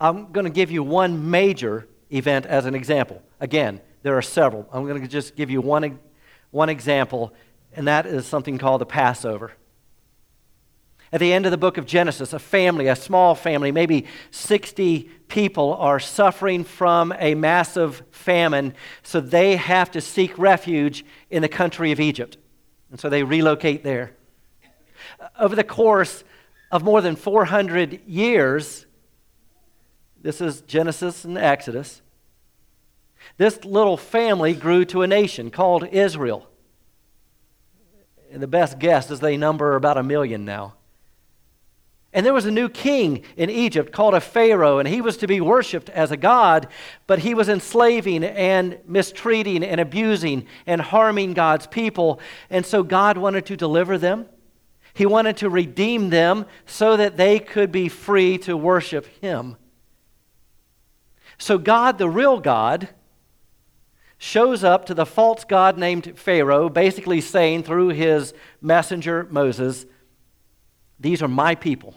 I'm 0.00 0.32
going 0.32 0.44
to 0.44 0.50
give 0.50 0.70
you 0.70 0.82
one 0.82 1.30
major 1.30 1.86
event 2.10 2.46
as 2.46 2.64
an 2.64 2.74
example. 2.74 3.22
Again, 3.40 3.82
there 4.02 4.16
are 4.16 4.22
several. 4.22 4.66
I'm 4.72 4.86
going 4.86 5.02
to 5.02 5.06
just 5.06 5.36
give 5.36 5.50
you 5.50 5.60
one, 5.60 5.98
one 6.50 6.70
example, 6.70 7.34
and 7.74 7.86
that 7.86 8.06
is 8.06 8.26
something 8.26 8.56
called 8.56 8.80
the 8.80 8.86
Passover. 8.86 9.52
At 11.12 11.18
the 11.18 11.32
end 11.32 11.44
of 11.44 11.50
the 11.50 11.58
book 11.58 11.76
of 11.76 11.86
Genesis, 11.86 12.32
a 12.32 12.38
family, 12.38 12.86
a 12.86 12.94
small 12.94 13.34
family, 13.34 13.72
maybe 13.72 14.06
60 14.30 15.10
people, 15.26 15.74
are 15.74 15.98
suffering 15.98 16.62
from 16.62 17.12
a 17.18 17.34
massive 17.34 18.02
famine, 18.12 18.74
so 19.02 19.20
they 19.20 19.56
have 19.56 19.90
to 19.92 20.00
seek 20.00 20.38
refuge 20.38 21.04
in 21.28 21.42
the 21.42 21.48
country 21.48 21.90
of 21.90 21.98
Egypt. 21.98 22.36
And 22.90 23.00
so 23.00 23.08
they 23.08 23.24
relocate 23.24 23.82
there. 23.82 24.12
Over 25.38 25.56
the 25.56 25.64
course 25.64 26.22
of 26.70 26.84
more 26.84 27.00
than 27.00 27.16
400 27.16 28.06
years, 28.06 28.86
this 30.22 30.40
is 30.40 30.60
Genesis 30.60 31.24
and 31.24 31.36
Exodus, 31.36 32.02
this 33.36 33.64
little 33.64 33.96
family 33.96 34.54
grew 34.54 34.84
to 34.86 35.02
a 35.02 35.06
nation 35.08 35.50
called 35.50 35.88
Israel. 35.90 36.48
And 38.30 38.40
the 38.40 38.46
best 38.46 38.78
guess 38.78 39.10
is 39.10 39.18
they 39.18 39.36
number 39.36 39.74
about 39.74 39.96
a 39.96 40.04
million 40.04 40.44
now. 40.44 40.74
And 42.12 42.26
there 42.26 42.34
was 42.34 42.46
a 42.46 42.50
new 42.50 42.68
king 42.68 43.22
in 43.36 43.50
Egypt 43.50 43.92
called 43.92 44.14
a 44.14 44.20
Pharaoh, 44.20 44.78
and 44.78 44.88
he 44.88 45.00
was 45.00 45.16
to 45.18 45.28
be 45.28 45.40
worshiped 45.40 45.88
as 45.90 46.10
a 46.10 46.16
god, 46.16 46.66
but 47.06 47.20
he 47.20 47.34
was 47.34 47.48
enslaving 47.48 48.24
and 48.24 48.78
mistreating 48.84 49.62
and 49.62 49.80
abusing 49.80 50.46
and 50.66 50.80
harming 50.80 51.34
God's 51.34 51.68
people. 51.68 52.20
And 52.48 52.66
so 52.66 52.82
God 52.82 53.16
wanted 53.16 53.46
to 53.46 53.56
deliver 53.56 53.96
them. 53.96 54.26
He 54.92 55.06
wanted 55.06 55.36
to 55.38 55.48
redeem 55.48 56.10
them 56.10 56.46
so 56.66 56.96
that 56.96 57.16
they 57.16 57.38
could 57.38 57.70
be 57.70 57.88
free 57.88 58.38
to 58.38 58.56
worship 58.56 59.06
him. 59.20 59.56
So 61.38 61.58
God, 61.58 61.98
the 61.98 62.08
real 62.08 62.40
God, 62.40 62.88
shows 64.18 64.64
up 64.64 64.84
to 64.86 64.94
the 64.94 65.06
false 65.06 65.44
god 65.44 65.78
named 65.78 66.18
Pharaoh, 66.18 66.68
basically 66.68 67.20
saying 67.20 67.62
through 67.62 67.88
his 67.88 68.34
messenger 68.60 69.26
Moses, 69.30 69.86
These 71.00 71.22
are 71.22 71.28
my 71.28 71.54
people. 71.54 71.94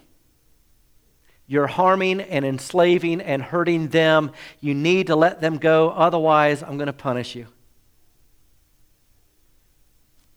You're 1.45 1.67
harming 1.67 2.21
and 2.21 2.45
enslaving 2.45 3.21
and 3.21 3.41
hurting 3.41 3.89
them. 3.89 4.31
You 4.61 4.73
need 4.73 5.07
to 5.07 5.15
let 5.15 5.41
them 5.41 5.57
go, 5.57 5.89
otherwise, 5.89 6.63
I'm 6.63 6.77
going 6.77 6.87
to 6.87 6.93
punish 6.93 7.35
you. 7.35 7.47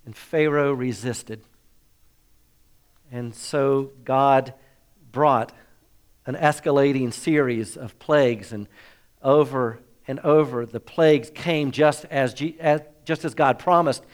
And 0.04 0.16
Pharaoh 0.16 0.72
resisted. 0.72 1.42
And 3.10 3.34
so 3.34 3.92
God 4.04 4.52
brought 5.12 5.52
an 6.26 6.34
escalating 6.34 7.12
series 7.12 7.76
of 7.76 7.96
plagues, 8.00 8.52
and 8.52 8.66
over 9.22 9.78
and 10.08 10.18
over, 10.20 10.66
the 10.66 10.80
plagues 10.80 11.30
came 11.30 11.70
just 11.70 12.04
as, 12.06 12.34
G- 12.34 12.56
as, 12.58 12.80
just 13.04 13.24
as 13.24 13.34
God 13.34 13.60
promised. 13.60 14.04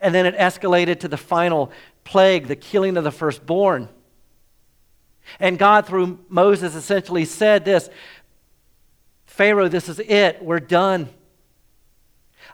And 0.00 0.12
then 0.12 0.26
it 0.26 0.36
escalated 0.36 1.00
to 1.00 1.08
the 1.08 1.16
final 1.16 1.70
plague, 2.04 2.48
the 2.48 2.56
killing 2.56 2.96
of 2.96 3.04
the 3.04 3.12
firstborn. 3.12 3.88
And 5.38 5.58
God, 5.58 5.86
through 5.86 6.20
Moses, 6.28 6.74
essentially 6.74 7.24
said 7.24 7.64
this 7.64 7.88
Pharaoh, 9.26 9.68
this 9.68 9.88
is 9.88 9.98
it. 9.98 10.42
We're 10.42 10.60
done. 10.60 11.08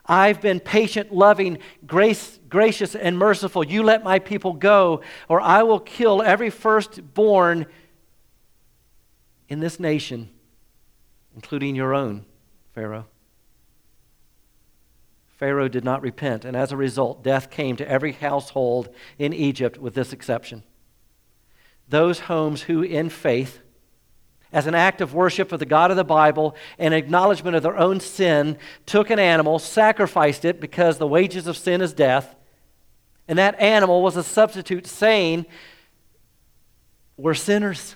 I've 0.05 0.41
been 0.41 0.59
patient, 0.59 1.13
loving, 1.13 1.59
grace, 1.85 2.39
gracious, 2.47 2.95
and 2.95 3.17
merciful. 3.17 3.63
You 3.63 3.83
let 3.83 4.03
my 4.03 4.19
people 4.19 4.53
go, 4.53 5.01
or 5.27 5.41
I 5.41 5.63
will 5.63 5.79
kill 5.79 6.21
every 6.21 6.49
firstborn 6.49 7.65
in 9.49 9.59
this 9.59 9.79
nation, 9.79 10.29
including 11.35 11.75
your 11.75 11.93
own, 11.93 12.25
Pharaoh. 12.73 13.05
Pharaoh 15.39 15.69
did 15.69 15.85
not 15.85 16.01
repent, 16.01 16.43
and 16.43 16.57
as 16.57 16.73
a 16.73 16.77
result, 16.77 17.23
death 17.23 17.49
came 17.49 17.77
to 17.77 17.89
every 17.89 18.11
household 18.11 18.89
in 19.17 19.31
Egypt 19.31 19.77
with 19.77 19.95
this 19.95 20.11
exception 20.11 20.63
those 21.87 22.19
homes 22.19 22.63
who, 22.63 22.83
in 22.83 23.09
faith, 23.09 23.61
as 24.51 24.67
an 24.67 24.75
act 24.75 25.01
of 25.01 25.15
worship 25.15 25.51
of 25.51 25.59
the 25.59 25.65
God 25.65 25.89
of 25.89 25.97
the 25.97 26.03
Bible 26.03 26.55
and 26.77 26.93
acknowledgement 26.93 27.55
of 27.55 27.63
their 27.63 27.77
own 27.77 27.99
sin, 27.99 28.59
took 28.85 29.09
an 29.09 29.17
animal, 29.17 29.57
sacrificed 29.57 30.45
it 30.45 30.59
because 30.59 30.99
the 30.99 31.07
wages 31.07 31.47
of 31.47 31.57
sin 31.57 31.81
is 31.81 31.93
death, 31.93 32.35
and 33.27 33.39
that 33.39 33.59
animal 33.59 34.03
was 34.03 34.17
a 34.17 34.23
substitute 34.23 34.85
saying, 34.85 35.47
We're 37.17 37.33
sinners. 37.33 37.95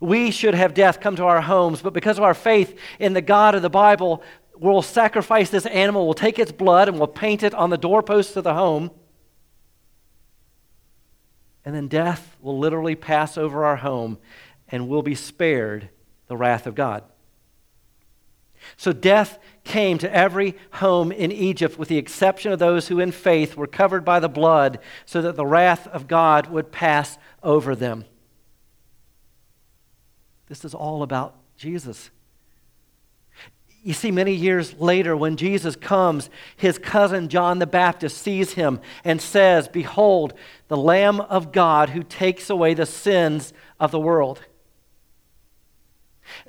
We 0.00 0.30
should 0.30 0.54
have 0.54 0.74
death 0.74 1.00
come 1.00 1.16
to 1.16 1.24
our 1.24 1.40
homes, 1.40 1.80
but 1.80 1.94
because 1.94 2.18
of 2.18 2.24
our 2.24 2.34
faith 2.34 2.78
in 3.00 3.14
the 3.14 3.22
God 3.22 3.56
of 3.56 3.62
the 3.62 3.70
Bible, 3.70 4.22
we'll 4.56 4.82
sacrifice 4.82 5.50
this 5.50 5.66
animal, 5.66 6.04
we'll 6.04 6.14
take 6.14 6.38
its 6.38 6.52
blood, 6.52 6.88
and 6.88 6.98
we'll 6.98 7.06
paint 7.06 7.42
it 7.42 7.54
on 7.54 7.70
the 7.70 7.78
doorposts 7.78 8.36
of 8.36 8.44
the 8.44 8.54
home 8.54 8.90
and 11.64 11.74
then 11.74 11.88
death 11.88 12.36
will 12.40 12.58
literally 12.58 12.94
pass 12.94 13.38
over 13.38 13.64
our 13.64 13.76
home 13.76 14.18
and 14.68 14.88
we'll 14.88 15.02
be 15.02 15.14
spared 15.14 15.88
the 16.28 16.36
wrath 16.36 16.66
of 16.66 16.74
God. 16.74 17.04
So 18.76 18.92
death 18.92 19.38
came 19.62 19.98
to 19.98 20.14
every 20.14 20.56
home 20.72 21.12
in 21.12 21.30
Egypt 21.32 21.78
with 21.78 21.88
the 21.88 21.98
exception 21.98 22.52
of 22.52 22.58
those 22.58 22.88
who 22.88 22.98
in 22.98 23.12
faith 23.12 23.56
were 23.56 23.66
covered 23.66 24.04
by 24.04 24.20
the 24.20 24.28
blood 24.28 24.78
so 25.04 25.20
that 25.22 25.36
the 25.36 25.46
wrath 25.46 25.86
of 25.88 26.08
God 26.08 26.46
would 26.48 26.72
pass 26.72 27.18
over 27.42 27.74
them. 27.74 28.04
This 30.48 30.64
is 30.64 30.74
all 30.74 31.02
about 31.02 31.36
Jesus. 31.56 32.10
You 33.84 33.92
see, 33.92 34.10
many 34.10 34.32
years 34.32 34.80
later, 34.80 35.14
when 35.14 35.36
Jesus 35.36 35.76
comes, 35.76 36.30
his 36.56 36.78
cousin 36.78 37.28
John 37.28 37.58
the 37.58 37.66
Baptist 37.66 38.16
sees 38.16 38.54
him 38.54 38.80
and 39.04 39.20
says, 39.20 39.68
Behold, 39.68 40.32
the 40.68 40.76
Lamb 40.76 41.20
of 41.20 41.52
God 41.52 41.90
who 41.90 42.02
takes 42.02 42.48
away 42.48 42.72
the 42.72 42.86
sins 42.86 43.52
of 43.78 43.90
the 43.90 44.00
world. 44.00 44.40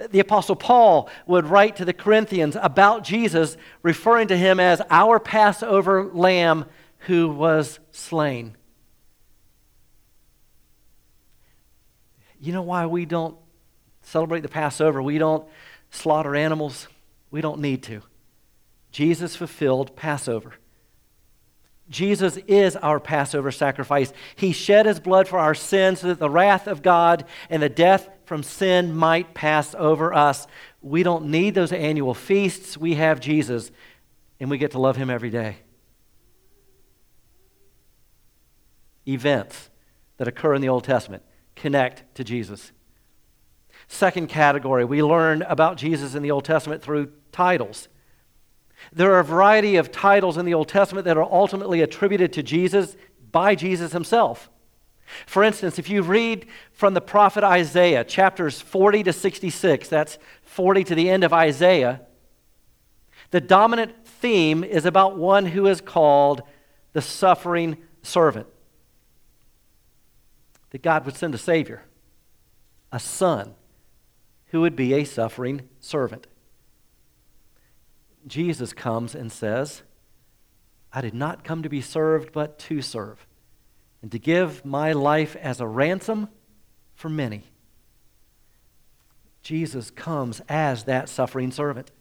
The 0.10 0.22
Apostle 0.22 0.56
Paul 0.56 1.10
would 1.28 1.46
write 1.46 1.76
to 1.76 1.84
the 1.84 1.92
Corinthians 1.92 2.56
about 2.62 3.04
Jesus, 3.04 3.58
referring 3.84 4.30
to 4.30 4.38
him 4.38 4.58
as 4.58 4.82
our 4.90 5.20
Passover 5.20 6.06
lamb 6.06 6.64
who 7.00 7.28
was 7.28 7.80
slain. 7.92 8.56
You 12.40 12.54
know 12.54 12.62
why 12.62 12.86
we 12.86 13.04
don't 13.04 13.36
celebrate 14.04 14.40
the 14.40 14.48
Passover? 14.48 15.02
We 15.02 15.18
don't 15.18 15.46
slaughter 15.90 16.34
animals. 16.34 16.88
We 17.36 17.42
don't 17.42 17.60
need 17.60 17.84
to. 17.84 18.02
Jesus 18.94 19.36
fulfilled 19.36 19.98
Passover. 19.98 20.54
Jesus 21.90 22.38
is 22.48 22.78
our 22.78 22.98
Passover 22.98 23.52
sacrifice. 23.52 24.14
He 24.38 24.54
shed 24.54 24.86
his 24.86 25.02
blood 25.02 25.28
for 25.28 25.38
our 25.38 25.54
sins 25.54 26.00
so 26.00 26.08
that 26.08 26.20
the 26.20 26.30
wrath 26.30 26.66
of 26.66 26.82
God 26.82 27.26
and 27.50 27.62
the 27.62 27.68
death 27.68 28.08
from 28.24 28.42
sin 28.42 28.96
might 28.96 29.34
pass 29.34 29.76
over 29.78 30.14
us. 30.14 30.48
We 30.82 31.04
don't 31.04 31.26
need 31.26 31.56
those 31.56 31.74
annual 31.74 32.14
feasts. 32.14 32.78
We 32.78 32.94
have 32.94 33.20
Jesus, 33.20 33.70
and 34.40 34.50
we 34.50 34.58
get 34.58 34.72
to 34.72 34.80
love 34.80 34.96
him 34.96 35.10
every 35.10 35.30
day. 35.30 35.58
Events 39.06 39.70
that 40.16 40.30
occur 40.30 40.56
in 40.56 40.62
the 40.62 40.70
Old 40.70 40.86
Testament 40.86 41.22
connect 41.54 42.16
to 42.16 42.24
Jesus. 42.24 42.72
Second 43.88 44.28
category, 44.28 44.86
we 44.86 45.04
learn 45.04 45.42
about 45.44 45.78
Jesus 45.78 46.16
in 46.16 46.24
the 46.24 46.32
Old 46.32 46.46
Testament 46.46 46.82
through 46.82 47.12
titles. 47.32 47.88
There 48.92 49.14
are 49.14 49.20
a 49.20 49.24
variety 49.24 49.76
of 49.76 49.92
titles 49.92 50.38
in 50.38 50.46
the 50.46 50.54
Old 50.54 50.68
Testament 50.68 51.06
that 51.06 51.18
are 51.18 51.24
ultimately 51.24 51.82
attributed 51.82 52.34
to 52.34 52.44
Jesus 52.44 52.96
by 53.32 53.56
Jesus 53.56 53.92
himself. 53.92 54.50
For 55.26 55.44
instance, 55.44 55.78
if 55.78 55.90
you 55.90 56.02
read 56.02 56.48
from 56.72 56.94
the 56.94 57.02
prophet 57.02 57.44
Isaiah, 57.44 58.04
chapters 58.04 58.60
40 58.60 59.04
to 59.04 59.14
66, 59.14 59.88
that's 59.88 60.18
40 60.44 60.84
to 60.86 60.96
the 60.96 61.10
end 61.10 61.24
of 61.24 61.32
Isaiah, 61.32 62.02
the 63.32 63.42
dominant 63.42 64.06
theme 64.06 64.64
is 64.64 64.86
about 64.86 65.18
one 65.18 65.46
who 65.46 65.68
is 65.68 65.82
called 65.82 66.42
the 66.94 67.02
suffering 67.02 67.78
servant. 68.02 68.48
That 70.72 70.82
God 70.82 71.06
would 71.06 71.16
send 71.16 71.36
a 71.36 71.38
Savior, 71.38 71.84
a 72.92 73.00
Son, 73.00 73.54
who 74.48 74.62
would 74.62 74.76
be 74.76 74.94
a 74.94 75.04
suffering 75.04 75.68
servant. 75.80 76.28
Jesus 78.28 78.74
comes 78.74 79.14
and 79.14 79.32
says, 79.32 79.84
I 80.92 81.02
did 81.02 81.14
not 81.14 81.44
come 81.44 81.64
to 81.64 81.70
be 81.70 81.82
served, 81.82 82.32
but 82.32 82.58
to 82.60 82.82
serve, 82.82 83.28
and 84.02 84.12
to 84.12 84.20
give 84.20 84.64
my 84.66 84.94
life 84.94 85.36
as 85.36 85.60
a 85.60 85.68
ransom 85.68 86.30
for 86.94 87.10
many. 87.10 87.44
Jesus 89.42 89.92
comes 89.92 90.42
as 90.50 90.86
that 90.86 91.10
suffering 91.10 91.52
servant. 91.52 91.92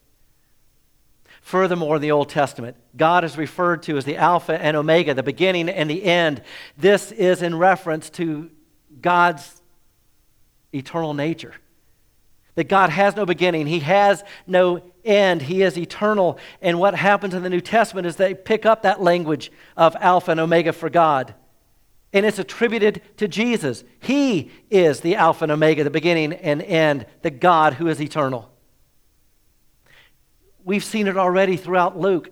Furthermore, 1.42 1.96
in 1.96 2.02
the 2.02 2.12
Old 2.12 2.30
Testament, 2.30 2.76
God 2.96 3.22
is 3.22 3.36
referred 3.36 3.82
to 3.82 3.98
as 3.98 4.06
the 4.06 4.16
Alpha 4.16 4.58
and 4.58 4.76
Omega, 4.78 5.12
the 5.12 5.22
beginning 5.22 5.68
and 5.68 5.90
the 5.90 6.04
end. 6.04 6.40
This 6.78 7.12
is 7.12 7.42
in 7.42 7.58
reference 7.58 8.08
to 8.10 8.50
God's 9.02 9.60
eternal 10.72 11.12
nature. 11.12 11.52
That 12.54 12.68
God 12.68 12.90
has 12.90 13.16
no 13.16 13.26
beginning, 13.26 13.66
He 13.66 13.80
has 13.80 14.23
no 14.46 14.82
end, 15.04 15.42
He 15.42 15.62
is 15.62 15.76
eternal. 15.76 16.38
And 16.62 16.78
what 16.78 16.94
happens 16.94 17.34
in 17.34 17.42
the 17.42 17.50
New 17.50 17.61
Testament 17.61 18.06
is 18.06 18.16
they 18.16 18.34
pick 18.34 18.64
up 18.64 18.82
that 18.82 19.02
language 19.02 19.50
of 19.76 19.96
Alpha 20.00 20.30
and 20.30 20.40
Omega 20.40 20.73
for 20.73 20.88
God. 20.88 21.34
And 22.12 22.25
it's 22.25 22.38
attributed 22.38 23.02
to 23.16 23.26
Jesus. 23.26 23.82
He 23.99 24.52
is 24.70 25.00
the 25.00 25.16
Alpha 25.16 25.44
and 25.44 25.52
Omega, 25.52 25.82
the 25.82 25.90
beginning 25.90 26.32
and 26.32 26.62
end, 26.62 27.06
the 27.23 27.30
God 27.30 27.75
who 27.75 27.88
is 27.88 28.00
eternal. 28.00 28.49
We've 30.64 30.84
seen 30.84 31.08
it 31.08 31.16
already 31.16 31.56
throughout 31.56 31.99
Luke. 31.99 32.30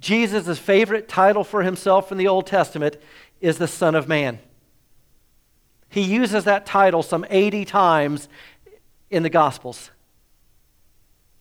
Jesus' 0.00 0.58
favorite 0.58 1.08
title 1.08 1.44
for 1.44 1.62
himself 1.62 2.12
in 2.12 2.18
the 2.18 2.28
Old 2.28 2.46
Testament 2.46 2.96
is 3.40 3.58
the 3.58 3.66
Son 3.66 3.94
of 3.96 4.08
Man. 4.08 4.38
He 5.88 6.02
uses 6.02 6.44
that 6.44 6.64
title 6.64 7.02
some 7.02 7.26
80 7.28 7.64
times 7.66 8.28
in 9.12 9.22
the 9.22 9.30
Gospels. 9.30 9.90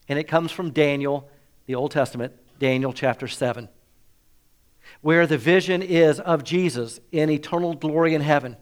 And 0.07 0.19
it 0.19 0.25
comes 0.25 0.51
from 0.51 0.71
Daniel, 0.71 1.29
the 1.65 1.75
Old 1.75 1.91
Testament, 1.91 2.33
Daniel 2.59 2.93
chapter 2.93 3.27
7, 3.27 3.69
where 5.01 5.25
the 5.25 5.37
vision 5.37 5.81
is 5.81 6.19
of 6.19 6.43
Jesus 6.43 6.99
in 7.11 7.29
eternal 7.29 7.73
glory 7.73 8.13
in 8.13 8.21
heaven 8.21 8.57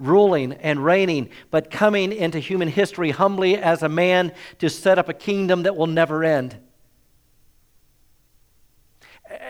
ruling 0.00 0.54
and 0.54 0.82
reigning, 0.82 1.28
but 1.50 1.70
coming 1.70 2.10
into 2.10 2.38
human 2.38 2.68
history 2.68 3.10
humbly 3.10 3.56
as 3.56 3.82
a 3.82 3.88
man 3.88 4.32
to 4.58 4.70
set 4.70 4.98
up 4.98 5.10
a 5.10 5.12
kingdom 5.14 5.64
that 5.64 5.76
will 5.76 5.86
never 5.86 6.24
end. 6.24 6.58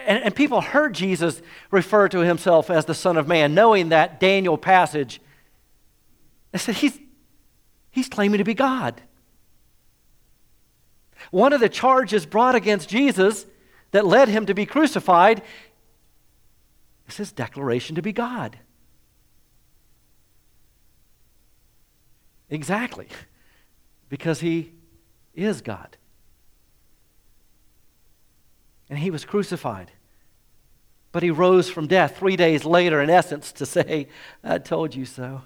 And, 0.07 0.25
and, 0.25 0.35
people 0.35 0.61
heard 0.61 0.93
Jesus 0.93 1.41
refer 1.71 2.09
to 2.09 2.19
himself 2.19 2.69
as 2.69 2.85
the 2.85 2.95
Son 2.95 3.17
of 3.17 3.29
Man, 3.29 3.55
knowing 3.55 3.91
that 3.91 4.19
Daniel 4.19 4.59
passage. 4.59 5.21
They 6.53 6.59
said, 6.59 6.75
He's, 6.75 6.99
he's 7.91 8.09
claiming 8.09 8.39
to 8.39 8.45
be 8.45 8.55
God. 8.55 9.01
One 11.31 11.53
of 11.53 11.61
the 11.61 11.69
charges 11.69 12.27
brought 12.27 12.55
against 12.55 12.89
Jesus 12.89 13.47
that 13.91 14.07
led 14.07 14.29
him 14.29 14.47
to 14.47 14.55
be 14.55 14.67
crucified 14.67 15.43
is 17.09 17.17
his 17.17 17.33
declaration 17.33 17.97
to 17.97 18.03
be 18.03 18.13
God. 18.13 18.59
Exactly. 22.49 23.09
Because 24.09 24.41
he 24.41 24.73
is 25.35 25.61
God. 25.61 25.97
And 28.89 28.99
he 28.99 29.11
was 29.11 29.25
crucified. 29.25 29.93
But 31.13 31.23
he 31.23 31.31
rose 31.31 31.71
from 31.71 31.87
death 31.87 32.19
three 32.19 32.37
days 32.37 32.65
later, 32.65 33.01
in 33.01 33.11
essence, 33.11 33.53
to 33.53 33.67
say, 33.67 34.09
I 34.43 34.59
told 34.59 34.95
you 34.95 35.05
so. 35.05 35.43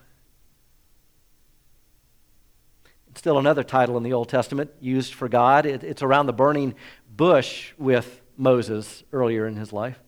Still 3.14 3.38
another 3.38 3.62
title 3.62 3.96
in 3.96 4.02
the 4.02 4.12
Old 4.12 4.28
Testament 4.28 4.70
used 4.80 5.14
for 5.14 5.28
God. 5.28 5.66
It, 5.66 5.84
it's 5.84 6.02
around 6.02 6.26
the 6.26 6.32
burning 6.32 6.74
bush 7.16 7.72
with 7.78 8.22
Moses 8.36 9.04
earlier 9.12 9.46
in 9.46 9.56
his 9.56 9.72
life. 9.72 10.00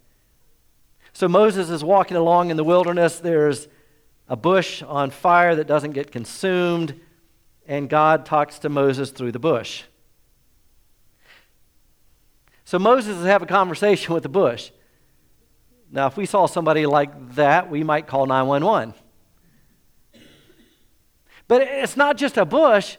So 1.12 1.28
Moses 1.28 1.70
is 1.70 1.82
walking 1.82 2.16
along 2.16 2.50
in 2.50 2.56
the 2.56 2.64
wilderness. 2.64 3.20
There's 3.20 3.68
a 4.28 4.36
bush 4.36 4.82
on 4.82 5.10
fire 5.10 5.54
that 5.54 5.66
doesn't 5.66 5.92
get 5.92 6.10
consumed, 6.10 7.00
and 7.66 7.88
God 7.88 8.26
talks 8.26 8.58
to 8.60 8.68
Moses 8.68 9.10
through 9.10 9.32
the 9.32 9.38
bush. 9.38 9.84
So 12.64 12.78
Moses 12.78 13.16
is 13.16 13.24
having 13.24 13.46
a 13.46 13.48
conversation 13.48 14.12
with 14.14 14.24
the 14.24 14.28
bush. 14.28 14.70
Now, 15.90 16.08
if 16.08 16.16
we 16.16 16.26
saw 16.26 16.46
somebody 16.46 16.84
like 16.84 17.36
that, 17.36 17.70
we 17.70 17.84
might 17.84 18.08
call 18.08 18.26
911. 18.26 18.92
But 21.48 21.62
it's 21.62 21.96
not 21.96 22.16
just 22.16 22.36
a 22.36 22.44
bush, 22.44 22.96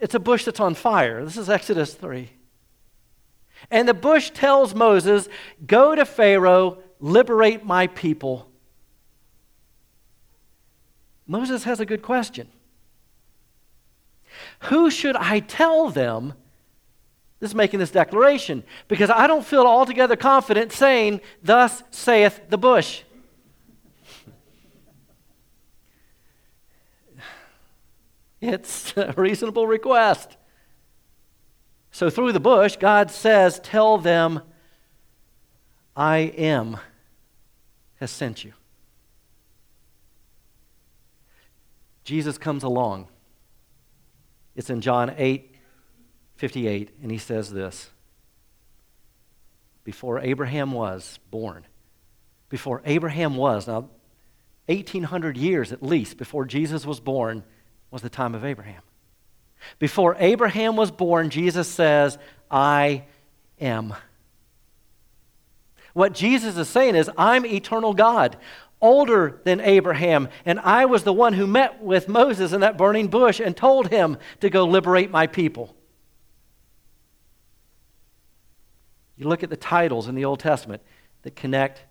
it's 0.00 0.14
a 0.14 0.20
bush 0.20 0.44
that's 0.44 0.60
on 0.60 0.74
fire. 0.74 1.24
This 1.24 1.36
is 1.36 1.50
Exodus 1.50 1.94
3. 1.94 2.30
And 3.70 3.88
the 3.88 3.94
bush 3.94 4.30
tells 4.30 4.74
Moses, 4.74 5.28
Go 5.66 5.94
to 5.94 6.04
Pharaoh, 6.04 6.78
liberate 7.00 7.64
my 7.64 7.88
people. 7.88 8.50
Moses 11.26 11.64
has 11.64 11.80
a 11.80 11.86
good 11.86 12.02
question. 12.02 12.48
Who 14.64 14.90
should 14.90 15.16
I 15.16 15.40
tell 15.40 15.90
them? 15.90 16.34
This 17.40 17.50
is 17.50 17.54
making 17.54 17.78
this 17.78 17.90
declaration 17.90 18.64
because 18.88 19.10
I 19.10 19.26
don't 19.26 19.44
feel 19.44 19.62
altogether 19.62 20.16
confident 20.16 20.72
saying, 20.72 21.20
Thus 21.42 21.82
saith 21.90 22.40
the 22.48 22.58
bush. 22.58 23.02
It's 28.40 28.96
a 28.96 29.14
reasonable 29.16 29.66
request. 29.66 30.36
So, 31.90 32.10
through 32.10 32.32
the 32.32 32.40
bush, 32.40 32.76
God 32.76 33.10
says, 33.10 33.60
Tell 33.60 33.98
them, 33.98 34.42
I 35.96 36.18
am 36.18 36.78
has 37.96 38.10
sent 38.10 38.44
you. 38.44 38.52
Jesus 42.04 42.38
comes 42.38 42.62
along. 42.62 43.08
It's 44.54 44.70
in 44.70 44.80
John 44.80 45.14
8 45.16 45.54
58, 46.36 46.90
and 47.02 47.10
he 47.10 47.18
says 47.18 47.52
this 47.52 47.90
Before 49.84 50.20
Abraham 50.20 50.72
was 50.72 51.18
born, 51.30 51.66
before 52.48 52.80
Abraham 52.84 53.36
was, 53.36 53.66
now 53.66 53.90
1800 54.66 55.36
years 55.36 55.72
at 55.72 55.82
least 55.82 56.16
before 56.16 56.44
Jesus 56.44 56.86
was 56.86 57.00
born, 57.00 57.42
was 57.90 58.02
the 58.02 58.10
time 58.10 58.34
of 58.34 58.44
Abraham. 58.44 58.82
Before 59.78 60.16
Abraham 60.18 60.76
was 60.76 60.90
born, 60.90 61.30
Jesus 61.30 61.68
says, 61.68 62.18
I 62.50 63.04
am. 63.60 63.94
What 65.94 66.14
Jesus 66.14 66.56
is 66.56 66.68
saying 66.68 66.94
is, 66.94 67.10
I'm 67.16 67.44
eternal 67.44 67.94
God 67.94 68.36
older 68.80 69.40
than 69.44 69.60
Abraham, 69.60 70.28
and 70.44 70.60
I 70.60 70.84
was 70.84 71.02
the 71.02 71.12
one 71.12 71.32
who 71.32 71.46
met 71.46 71.82
with 71.82 72.08
Moses 72.08 72.52
in 72.52 72.60
that 72.60 72.78
burning 72.78 73.08
bush 73.08 73.40
and 73.40 73.56
told 73.56 73.88
him 73.88 74.16
to 74.40 74.50
go 74.50 74.64
liberate 74.64 75.10
my 75.10 75.26
people. 75.26 75.74
You 79.16 79.26
look 79.26 79.42
at 79.42 79.50
the 79.50 79.56
titles 79.56 80.06
in 80.06 80.14
the 80.14 80.24
Old 80.24 80.38
Testament 80.38 80.82
that 81.22 81.34
connect 81.34 81.82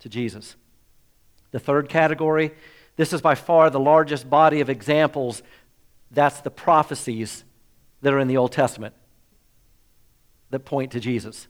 to 0.00 0.08
Jesus. 0.08 0.54
The 1.50 1.58
third 1.58 1.88
category, 1.88 2.52
this 2.98 3.12
is 3.12 3.22
by 3.22 3.36
far 3.36 3.70
the 3.70 3.78
largest 3.78 4.28
body 4.28 4.60
of 4.60 4.68
examples. 4.68 5.40
That's 6.10 6.40
the 6.40 6.50
prophecies 6.50 7.44
that 8.02 8.12
are 8.12 8.18
in 8.18 8.26
the 8.26 8.36
Old 8.36 8.50
Testament 8.50 8.92
that 10.50 10.64
point 10.64 10.92
to 10.92 11.00
Jesus. 11.00 11.46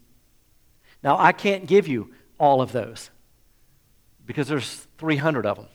Now, 1.02 1.16
I 1.18 1.32
can't 1.32 1.66
give 1.66 1.88
you 1.88 2.12
all 2.38 2.60
of 2.60 2.72
those 2.72 3.08
because 4.26 4.46
there's 4.46 4.86
300 4.98 5.46
of 5.46 5.56
them. 5.56 5.68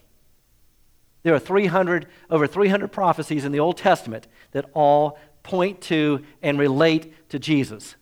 There 1.23 1.33
are 1.33 1.39
300, 1.39 2.05
over 2.29 2.45
300 2.45 2.91
prophecies 2.91 3.43
in 3.43 3.51
the 3.51 3.59
Old 3.59 3.77
Testament 3.77 4.27
that 4.51 4.69
all 4.75 5.17
point 5.41 5.81
to 5.81 6.23
and 6.43 6.59
relate 6.59 7.29
to 7.29 7.39
Jesus. 7.39 7.95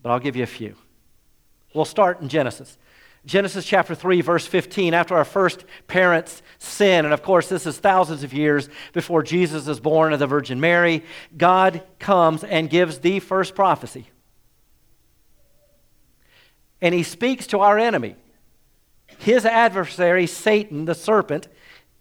But 0.00 0.10
I'll 0.10 0.20
give 0.20 0.36
you 0.36 0.44
a 0.44 0.46
few. 0.46 0.76
We'll 1.74 1.84
start 1.84 2.20
in 2.20 2.28
Genesis. 2.28 2.78
Genesis 3.26 3.66
chapter 3.66 3.94
3, 3.94 4.22
verse 4.22 4.46
15, 4.46 4.94
after 4.94 5.14
our 5.14 5.24
first 5.24 5.64
parents 5.86 6.42
sin, 6.58 7.04
and 7.04 7.12
of 7.12 7.22
course, 7.22 7.48
this 7.48 7.66
is 7.66 7.78
thousands 7.78 8.22
of 8.24 8.32
years 8.32 8.68
before 8.92 9.22
Jesus 9.22 9.68
is 9.68 9.78
born 9.78 10.12
of 10.12 10.18
the 10.18 10.26
Virgin 10.26 10.58
Mary, 10.58 11.04
God 11.36 11.82
comes 11.98 12.44
and 12.44 12.70
gives 12.70 13.00
the 13.00 13.20
first 13.20 13.54
prophecy 13.54 14.08
and 16.80 16.94
he 16.94 17.02
speaks 17.02 17.46
to 17.48 17.60
our 17.60 17.78
enemy, 17.78 18.16
his 19.18 19.44
adversary, 19.44 20.26
Satan, 20.26 20.86
the 20.86 20.94
serpent, 20.94 21.48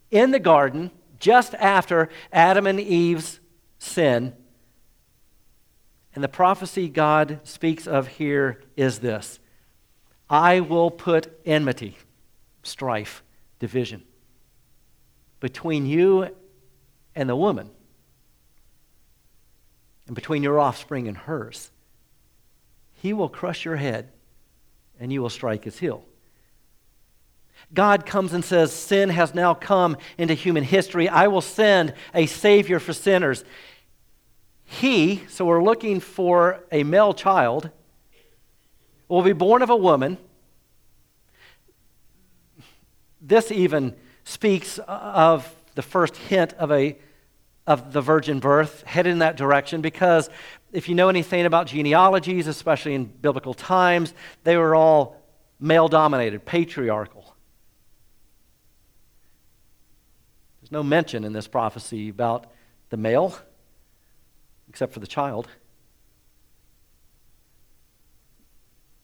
in 0.09 0.31
the 0.31 0.39
garden 0.39 0.91
just 1.19 1.53
after 1.55 2.09
Adam 2.31 2.65
and 2.65 2.79
Eve's 2.79 3.39
sin. 3.77 4.33
And 6.15 6.23
the 6.23 6.29
prophecy 6.29 6.87
God 6.87 7.41
speaks 7.43 7.87
of 7.87 8.07
here 8.07 8.61
is 8.75 8.99
this 8.99 9.39
I 10.29 10.59
will 10.59 10.91
put 10.91 11.39
enmity, 11.45 11.97
strife, 12.63 13.23
division 13.59 14.03
between 15.39 15.85
you 15.85 16.35
and 17.15 17.29
the 17.29 17.35
woman, 17.35 17.69
and 20.05 20.15
between 20.15 20.43
your 20.43 20.59
offspring 20.59 21.07
and 21.07 21.15
hers. 21.15 21.71
He 23.01 23.13
will 23.13 23.29
crush 23.29 23.63
your 23.63 23.77
head 23.77 24.09
and 24.99 25.13
you 25.13 25.21
will 25.21 25.29
strike 25.29 25.63
his 25.63 25.79
heel. 25.79 26.03
God 27.73 28.05
comes 28.05 28.33
and 28.33 28.43
says, 28.43 28.73
Sin 28.73 29.09
has 29.09 29.33
now 29.33 29.53
come 29.53 29.97
into 30.17 30.33
human 30.33 30.63
history. 30.63 31.07
I 31.07 31.27
will 31.27 31.41
send 31.41 31.93
a 32.13 32.25
Savior 32.25 32.79
for 32.79 32.93
sinners. 32.93 33.43
he, 34.65 35.23
so 35.29 35.45
we're 35.45 35.63
looking 35.63 35.99
for 35.99 36.63
a 36.71 36.83
male 36.83 37.13
child, 37.13 37.69
will 39.09 39.23
be 39.23 39.33
born 39.33 39.61
of 39.61 39.69
a 39.69 39.75
woman. 39.75 40.17
This 43.19 43.51
even 43.51 43.95
speaks 44.23 44.79
of 44.87 45.53
the 45.75 45.81
first 45.81 46.15
hint 46.15 46.53
of 46.53 46.71
a 46.71 46.97
of 47.67 47.93
the 47.93 48.01
virgin 48.01 48.39
birth, 48.39 48.81
headed 48.81 49.11
in 49.11 49.19
that 49.19 49.37
direction 49.37 49.79
because 49.79 50.27
if 50.71 50.89
you 50.89 50.95
know 50.95 51.07
anything 51.07 51.45
about 51.45 51.67
genealogies, 51.67 52.47
especially 52.47 52.95
in 52.95 53.05
biblical 53.05 53.53
times, 53.53 54.11
they 54.43 54.57
were 54.57 54.73
all 54.73 55.21
male 55.59 55.87
dominated, 55.87 56.45
patriarchal. 56.45 57.35
There's 60.61 60.71
no 60.71 60.81
mention 60.81 61.23
in 61.23 61.31
this 61.31 61.47
prophecy 61.47 62.09
about 62.09 62.47
the 62.89 62.97
male, 62.97 63.37
except 64.67 64.91
for 64.91 64.99
the 64.99 65.07
child. 65.07 65.47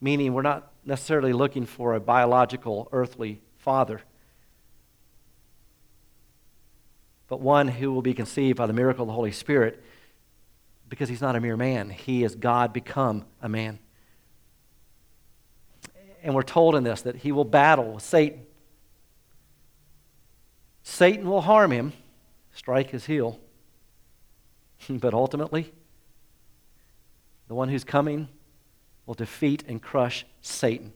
Meaning, 0.01 0.33
we're 0.33 0.41
not 0.41 0.71
necessarily 0.85 1.33
looking 1.33 1.65
for 1.65 1.95
a 1.95 1.99
biological 1.99 2.87
earthly 2.91 3.41
father. 3.57 4.01
but 7.27 7.41
one 7.41 7.67
who 7.67 7.91
will 7.91 8.01
be 8.01 8.13
conceived 8.13 8.57
by 8.57 8.67
the 8.67 8.73
miracle 8.73 9.03
of 9.03 9.07
the 9.07 9.13
Holy 9.13 9.31
Spirit 9.31 9.81
because 10.87 11.09
he's 11.09 11.21
not 11.21 11.35
a 11.35 11.39
mere 11.39 11.57
man. 11.57 11.89
He 11.89 12.23
is 12.23 12.35
God 12.35 12.71
become 12.71 13.25
a 13.41 13.49
man. 13.49 13.79
And 16.23 16.35
we're 16.35 16.43
told 16.43 16.75
in 16.75 16.83
this 16.83 17.01
that 17.01 17.17
he 17.17 17.31
will 17.31 17.45
battle 17.45 17.93
with 17.93 18.03
Satan. 18.03 18.45
Satan 20.83 21.27
will 21.27 21.41
harm 21.41 21.71
him, 21.71 21.93
strike 22.53 22.91
his 22.91 23.05
heel. 23.05 23.39
but 24.89 25.13
ultimately, 25.13 25.71
the 27.47 27.55
one 27.55 27.69
who's 27.69 27.83
coming 27.83 28.27
will 29.05 29.15
defeat 29.15 29.63
and 29.67 29.81
crush 29.81 30.25
Satan. 30.41 30.93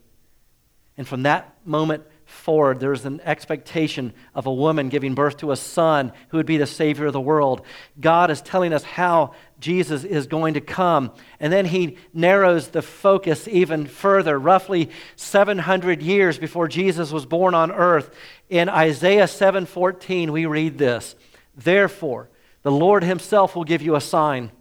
And 0.96 1.08
from 1.08 1.22
that 1.22 1.56
moment 1.64 2.04
forward, 2.26 2.78
there's 2.78 3.04
an 3.04 3.20
expectation 3.24 4.12
of 4.34 4.46
a 4.46 4.52
woman 4.52 4.88
giving 4.88 5.14
birth 5.14 5.38
to 5.38 5.50
a 5.50 5.56
son 5.56 6.12
who 6.28 6.36
would 6.36 6.46
be 6.46 6.56
the 6.56 6.66
Savior 6.66 7.06
of 7.06 7.12
the 7.12 7.20
world. 7.20 7.62
God 7.98 8.30
is 8.30 8.40
telling 8.40 8.72
us 8.72 8.84
how 8.84 9.34
Jesus 9.58 10.04
is 10.04 10.26
going 10.26 10.54
to 10.54 10.60
come. 10.60 11.12
And 11.40 11.52
then 11.52 11.66
he 11.66 11.96
narrows 12.12 12.68
the 12.68 12.82
focus 12.82 13.48
even 13.48 13.86
further, 13.86 14.38
roughly 14.38 14.90
700 15.16 16.02
years 16.02 16.38
before 16.38 16.68
Jesus 16.68 17.10
was 17.10 17.26
born 17.26 17.54
on 17.54 17.72
earth. 17.72 18.14
In 18.48 18.68
Isaiah 18.68 19.26
7:14, 19.26 20.30
we 20.30 20.46
read 20.46 20.78
this: 20.78 21.16
Therefore, 21.56 22.28
the 22.62 22.70
Lord 22.70 23.04
himself 23.04 23.56
will 23.56 23.64
give 23.64 23.82
you 23.82 23.96
a 23.96 24.00
sign. 24.00 24.52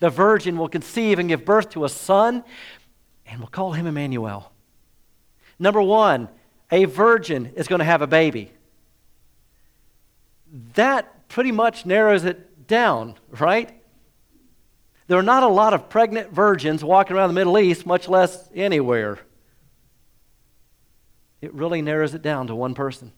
The 0.00 0.10
virgin 0.10 0.56
will 0.56 0.68
conceive 0.68 1.18
and 1.18 1.28
give 1.28 1.44
birth 1.44 1.70
to 1.70 1.84
a 1.84 1.88
son, 1.88 2.44
and 3.26 3.40
we'll 3.40 3.48
call 3.48 3.72
him 3.72 3.86
Emmanuel. 3.86 4.52
Number 5.58 5.82
one, 5.82 6.28
a 6.70 6.84
virgin 6.84 7.52
is 7.56 7.66
going 7.66 7.80
to 7.80 7.84
have 7.84 8.02
a 8.02 8.06
baby. 8.06 8.52
That 10.74 11.28
pretty 11.28 11.52
much 11.52 11.84
narrows 11.84 12.24
it 12.24 12.66
down, 12.66 13.16
right? 13.30 13.74
There 15.08 15.18
are 15.18 15.22
not 15.22 15.42
a 15.42 15.48
lot 15.48 15.74
of 15.74 15.88
pregnant 15.88 16.32
virgins 16.32 16.84
walking 16.84 17.16
around 17.16 17.30
the 17.30 17.34
Middle 17.34 17.58
East, 17.58 17.86
much 17.86 18.08
less 18.08 18.48
anywhere. 18.54 19.18
It 21.40 21.52
really 21.54 21.82
narrows 21.82 22.14
it 22.14 22.22
down 22.22 22.46
to 22.48 22.54
one 22.54 22.74
person. 22.74 23.12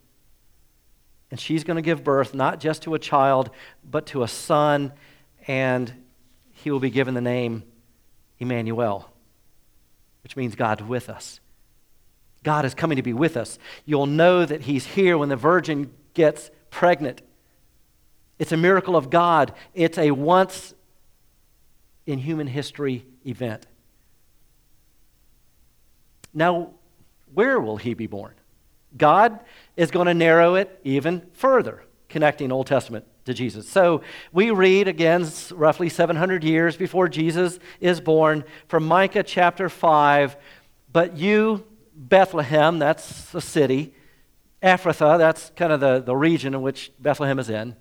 And 1.31 1.39
she's 1.39 1.65
going 1.65 1.77
to 1.77 1.83
give 1.83 2.03
birth 2.05 2.35
not 2.35 2.61
just 2.61 2.83
to 2.83 2.95
a 2.95 2.99
child, 2.99 3.51
but 3.89 4.07
to 4.07 4.23
a 4.23 4.29
son, 4.29 4.93
and 5.47 5.93
he 6.63 6.71
will 6.71 6.81
be 6.81 6.91
given 6.91 7.15
the 7.15 7.21
name 7.21 7.63
Emmanuel, 8.39 9.11
which 10.23 10.37
means 10.37 10.55
God 10.55 10.83
with 10.83 11.09
us. 11.09 11.41
God 12.43 12.65
is 12.65 12.75
coming 12.75 12.97
to 12.97 13.03
be 13.03 13.13
with 13.13 13.37
us. 13.37 13.59
You'll 13.85 14.07
know 14.07 14.45
that 14.45 14.63
He's 14.63 14.87
here 14.87 15.17
when 15.17 15.29
the 15.29 15.37
virgin 15.37 15.93
gets 16.15 16.51
pregnant. 16.71 17.23
It's 18.39 18.53
a 18.53 18.57
miracle 18.57 18.97
of 18.97 19.11
God, 19.11 19.53
it's 19.75 19.99
a 19.99 20.11
once 20.11 20.75
in 22.07 22.19
human 22.19 22.47
history 22.47 23.07
event. 23.27 23.67
Now, 26.33 26.71
where 27.35 27.61
will 27.61 27.77
He 27.77 27.95
be 27.95 28.07
born? 28.07 28.35
God 28.97 29.41
is 29.77 29.91
going 29.91 30.07
to 30.07 30.15
narrow 30.15 30.57
it 30.57 30.81
even 30.83 31.27
further, 31.33 31.83
connecting 32.09 32.51
Old 32.51 32.67
Testament 32.67 33.07
to 33.25 33.35
Jesus. 33.35 33.69
So 33.69 34.03
we 34.33 34.51
read 34.51 34.89
again, 34.89 35.27
roughly 35.53 35.89
700 35.89 36.43
years 36.45 36.77
before 36.77 37.09
Jesus 37.09 37.59
is 37.81 38.01
born, 38.01 38.45
from 38.69 38.87
Micah 38.87 39.23
chapter 39.23 39.69
5 39.69 40.37
But 40.93 41.17
you, 41.17 41.65
Bethlehem, 41.95 42.79
that's 42.79 43.35
a 43.35 43.41
city. 43.41 43.95
Ephrathah, 44.63 45.19
that's 45.19 45.51
kind 45.57 45.73
of 45.73 45.81
the, 45.81 46.01
the 46.01 46.17
region 46.17 46.55
in 46.55 46.63
which 46.63 46.93
Bethlehem 46.99 47.39
is 47.39 47.49
in. 47.49 47.77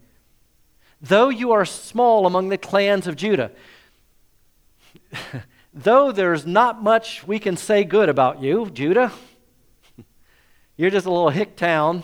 Though 1.01 1.29
you 1.29 1.51
are 1.51 1.65
small 1.65 2.25
among 2.25 2.49
the 2.49 2.57
clans 2.57 3.07
of 3.07 3.15
Judah, 3.15 3.51
though 5.73 6.11
there's 6.11 6.45
not 6.45 6.83
much 6.83 7.25
we 7.25 7.39
can 7.39 7.57
say 7.57 7.83
good 7.83 8.09
about 8.09 8.41
you, 8.41 8.69
Judah, 8.69 9.11
you're 10.77 10.89
just 10.89 11.05
a 11.05 11.11
little 11.11 11.29
hick 11.29 11.55
town, 11.55 12.03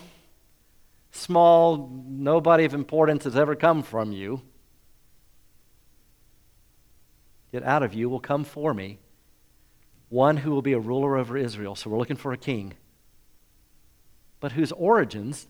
small, 1.15 1.89
nobody 2.07 2.65
of 2.65 2.73
importance 2.73 3.23
has 3.23 3.35
ever 3.35 3.55
come 3.55 3.83
from 3.83 4.11
you. 4.11 4.41
Yet 7.51 7.63
out 7.63 7.83
of 7.83 7.93
you 7.93 8.09
will 8.09 8.19
come 8.19 8.43
for 8.43 8.73
me 8.73 8.99
one 10.09 10.37
who 10.37 10.51
will 10.51 10.61
be 10.61 10.73
a 10.73 10.79
ruler 10.79 11.17
over 11.17 11.37
Israel. 11.37 11.75
So 11.75 11.89
we're 11.89 11.97
looking 11.97 12.17
for 12.17 12.31
a 12.31 12.37
king, 12.37 12.73
but 14.39 14.51
whose 14.51 14.71
origins 14.73 15.47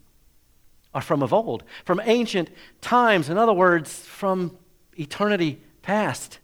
are 0.93 1.01
from 1.01 1.21
of 1.21 1.33
old, 1.33 1.63
from 1.83 2.01
ancient 2.03 2.49
times. 2.79 3.29
In 3.29 3.37
other 3.37 3.53
words, 3.53 3.99
from 3.99 4.57
eternity 4.97 5.61
past. 5.81 6.39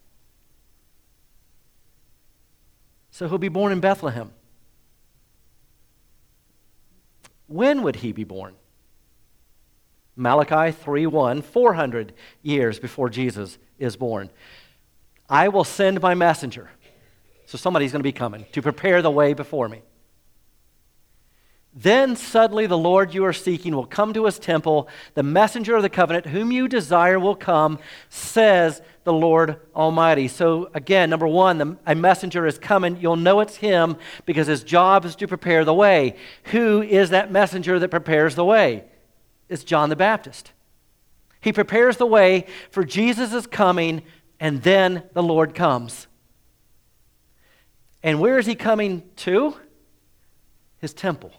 So 3.10 3.28
he'll 3.28 3.38
be 3.38 3.48
born 3.48 3.72
in 3.72 3.80
Bethlehem. 3.80 4.30
When 7.46 7.82
would 7.82 7.96
he 7.96 8.12
be 8.12 8.24
born? 8.24 8.54
Malachi 10.16 10.72
3:1, 10.72 11.42
400 11.42 12.12
years 12.42 12.78
before 12.78 13.08
Jesus 13.08 13.58
is 13.78 13.96
born. 13.96 14.30
I 15.28 15.48
will 15.48 15.64
send 15.64 16.00
my 16.02 16.14
messenger 16.14 16.70
so 17.52 17.58
somebody's 17.58 17.92
going 17.92 18.00
to 18.00 18.04
be 18.04 18.12
coming 18.12 18.46
to 18.52 18.62
prepare 18.62 19.02
the 19.02 19.10
way 19.10 19.34
before 19.34 19.68
me. 19.68 19.82
Then 21.74 22.16
suddenly 22.16 22.66
the 22.66 22.78
Lord 22.78 23.12
you 23.12 23.26
are 23.26 23.32
seeking 23.34 23.74
will 23.74 23.84
come 23.84 24.14
to 24.14 24.24
his 24.24 24.38
temple. 24.38 24.88
The 25.14 25.22
messenger 25.22 25.76
of 25.76 25.82
the 25.82 25.90
covenant, 25.90 26.26
whom 26.26 26.50
you 26.50 26.66
desire, 26.66 27.18
will 27.18 27.34
come, 27.34 27.78
says 28.08 28.80
the 29.04 29.12
Lord 29.12 29.56
Almighty. 29.74 30.28
So, 30.28 30.70
again, 30.72 31.10
number 31.10 31.26
one, 31.26 31.58
the, 31.58 31.76
a 31.86 31.94
messenger 31.94 32.46
is 32.46 32.58
coming. 32.58 32.98
You'll 32.98 33.16
know 33.16 33.40
it's 33.40 33.56
him 33.56 33.96
because 34.24 34.46
his 34.46 34.64
job 34.64 35.04
is 35.04 35.14
to 35.16 35.28
prepare 35.28 35.64
the 35.64 35.74
way. 35.74 36.16
Who 36.44 36.82
is 36.82 37.10
that 37.10 37.30
messenger 37.30 37.78
that 37.78 37.88
prepares 37.88 38.34
the 38.34 38.44
way? 38.46 38.84
It's 39.52 39.64
John 39.64 39.90
the 39.90 39.96
Baptist. 39.96 40.52
He 41.42 41.52
prepares 41.52 41.98
the 41.98 42.06
way 42.06 42.46
for 42.70 42.84
Jesus' 42.84 43.46
coming, 43.46 44.02
and 44.40 44.62
then 44.62 45.02
the 45.12 45.22
Lord 45.22 45.54
comes. 45.54 46.06
And 48.02 48.18
where 48.18 48.38
is 48.38 48.46
he 48.46 48.54
coming 48.54 49.02
to? 49.16 49.54
His 50.78 50.94
temple. 50.94 51.34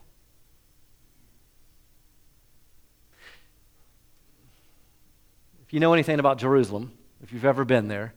If 5.65 5.73
you 5.73 5.80
know 5.80 5.93
anything 5.93 6.19
about 6.19 6.38
Jerusalem, 6.38 6.91
if 7.23 7.34
you've 7.34 7.45
ever 7.45 7.65
been 7.65 7.88
there, 7.88 8.13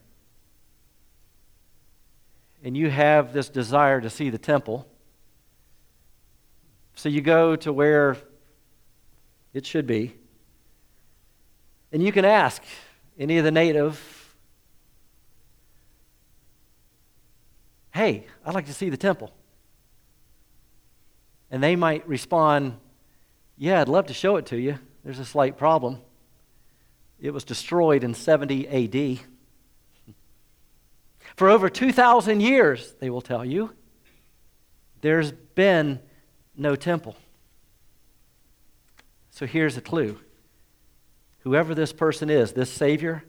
and 2.63 2.77
you 2.77 2.91
have 2.91 3.33
this 3.33 3.49
desire 3.49 4.03
to 4.03 4.11
see 4.11 4.29
the 4.29 4.37
temple, 4.37 4.87
so 6.95 7.09
you 7.09 7.23
go 7.23 7.57
to 7.57 7.73
where 7.73 8.19
it 9.57 9.67
should 9.67 9.87
be, 9.87 10.15
and 11.93 12.03
you 12.03 12.13
can 12.13 12.25
ask 12.25 12.63
any 13.19 13.39
of 13.39 13.45
the 13.45 13.51
native 13.51 14.13
Hey, 17.97 18.27
I'd 18.45 18.53
like 18.53 18.67
to 18.67 18.75
see 18.75 18.91
the 18.91 18.99
temple. 18.99 19.33
And 21.51 21.63
they 21.63 21.77
might 21.77 22.07
respond, 22.07 22.77
Yeah, 23.57 23.81
I'd 23.81 23.89
love 23.89 24.09
to 24.09 24.13
show 24.13 24.37
it 24.37 24.45
to 24.47 24.59
you. 24.59 24.79
There's 25.03 25.19
a 25.19 25.25
slight 25.25 25.57
problem. 25.57 26.03
It 27.19 27.31
was 27.31 27.43
destroyed 27.43 28.05
in 28.05 28.13
70 28.13 28.69
AD. 28.69 29.21
For 31.37 31.49
over 31.49 31.71
2,000 31.71 32.43
years, 32.43 32.93
they 33.01 33.09
will 33.09 33.23
tell 33.23 33.47
you, 33.47 33.73
there's 35.01 35.33
been 35.33 35.99
no 36.55 36.77
temple. 36.77 37.17
So 39.37 39.45
here's 39.45 39.77
a 39.77 39.83
clue 39.83 40.19
whoever 41.41 41.75
this 41.75 41.93
person 41.93 42.31
is, 42.31 42.55
this 42.55 42.73
Savior, 42.73 43.23